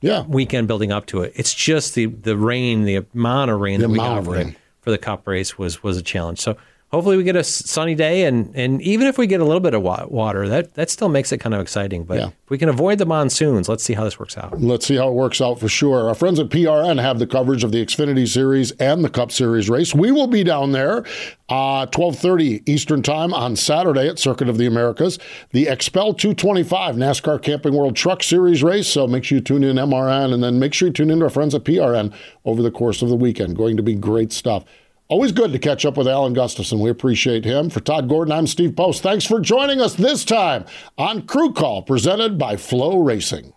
Yeah. 0.00 0.24
weekend 0.26 0.66
building 0.66 0.92
up 0.92 1.04
to 1.06 1.22
it. 1.22 1.32
It's 1.36 1.52
just 1.52 1.94
the 1.94 2.06
the 2.06 2.36
rain, 2.38 2.84
the 2.84 3.04
amount 3.14 3.50
of 3.50 3.60
rain 3.60 3.80
The 3.80 3.86
that 3.86 3.92
we 3.92 3.98
amount 3.98 4.24
got 4.24 4.32
rain. 4.32 4.46
The, 4.52 4.56
for 4.80 4.90
the 4.92 4.98
cup 4.98 5.26
race 5.28 5.58
was 5.58 5.82
was 5.82 5.98
a 5.98 6.02
challenge. 6.02 6.40
So. 6.40 6.56
Hopefully 6.92 7.16
we 7.16 7.22
get 7.22 7.36
a 7.36 7.44
sunny 7.44 7.94
day, 7.94 8.24
and, 8.24 8.50
and 8.56 8.82
even 8.82 9.06
if 9.06 9.16
we 9.16 9.28
get 9.28 9.40
a 9.40 9.44
little 9.44 9.60
bit 9.60 9.74
of 9.74 9.82
water, 9.82 10.48
that, 10.48 10.74
that 10.74 10.90
still 10.90 11.08
makes 11.08 11.30
it 11.30 11.38
kind 11.38 11.54
of 11.54 11.60
exciting. 11.60 12.02
But 12.02 12.18
Yeah. 12.18 12.26
if 12.26 12.50
we 12.50 12.58
can 12.58 12.68
avoid 12.68 12.98
the 12.98 13.06
monsoons, 13.06 13.68
let's 13.68 13.84
see 13.84 13.94
how 13.94 14.02
this 14.02 14.18
works 14.18 14.36
out. 14.36 14.60
Let's 14.60 14.86
see 14.86 14.96
how 14.96 15.08
it 15.08 15.14
works 15.14 15.40
out 15.40 15.60
for 15.60 15.68
sure. 15.68 16.08
Our 16.08 16.16
friends 16.16 16.40
at 16.40 16.48
PRN 16.48 17.00
have 17.00 17.20
the 17.20 17.28
coverage 17.28 17.62
of 17.62 17.70
the 17.70 17.84
Xfinity 17.84 18.26
Series 18.26 18.72
and 18.72 19.04
the 19.04 19.08
Cup 19.08 19.30
Series 19.30 19.70
race. 19.70 19.94
We 19.94 20.10
will 20.10 20.26
be 20.26 20.42
down 20.42 20.72
there, 20.72 21.04
uh, 21.48 21.86
twelve 21.86 22.16
thirty 22.18 22.60
Eastern 22.66 23.02
Time 23.02 23.32
on 23.34 23.54
Saturday 23.54 24.08
at 24.08 24.18
Circuit 24.18 24.48
of 24.48 24.58
the 24.58 24.66
Americas. 24.66 25.20
The 25.52 25.66
XPEL 25.66 26.18
225 26.18 26.96
NASCAR 26.96 27.40
Camping 27.40 27.72
World 27.74 27.94
Truck 27.94 28.24
Series 28.24 28.64
race. 28.64 28.88
So 28.88 29.06
make 29.06 29.22
sure 29.22 29.38
you 29.38 29.42
tune 29.42 29.62
in 29.62 29.76
MRN, 29.76 30.34
and 30.34 30.42
then 30.42 30.58
make 30.58 30.74
sure 30.74 30.88
you 30.88 30.92
tune 30.92 31.10
in 31.10 31.20
to 31.20 31.26
our 31.26 31.30
friends 31.30 31.54
at 31.54 31.62
PRN 31.62 32.12
over 32.44 32.62
the 32.62 32.70
course 32.72 33.00
of 33.00 33.08
the 33.10 33.16
weekend. 33.16 33.54
Going 33.54 33.76
to 33.76 33.82
be 33.84 33.94
great 33.94 34.32
stuff. 34.32 34.64
Always 35.10 35.32
good 35.32 35.50
to 35.52 35.58
catch 35.58 35.84
up 35.84 35.96
with 35.96 36.06
Alan 36.06 36.34
Gustafson. 36.34 36.78
We 36.78 36.88
appreciate 36.88 37.44
him. 37.44 37.68
For 37.68 37.80
Todd 37.80 38.08
Gordon, 38.08 38.30
I'm 38.30 38.46
Steve 38.46 38.76
Post. 38.76 39.02
Thanks 39.02 39.26
for 39.26 39.40
joining 39.40 39.80
us 39.80 39.94
this 39.94 40.24
time 40.24 40.64
on 40.96 41.22
Crew 41.22 41.52
Call, 41.52 41.82
presented 41.82 42.38
by 42.38 42.54
FloRacing. 42.54 43.52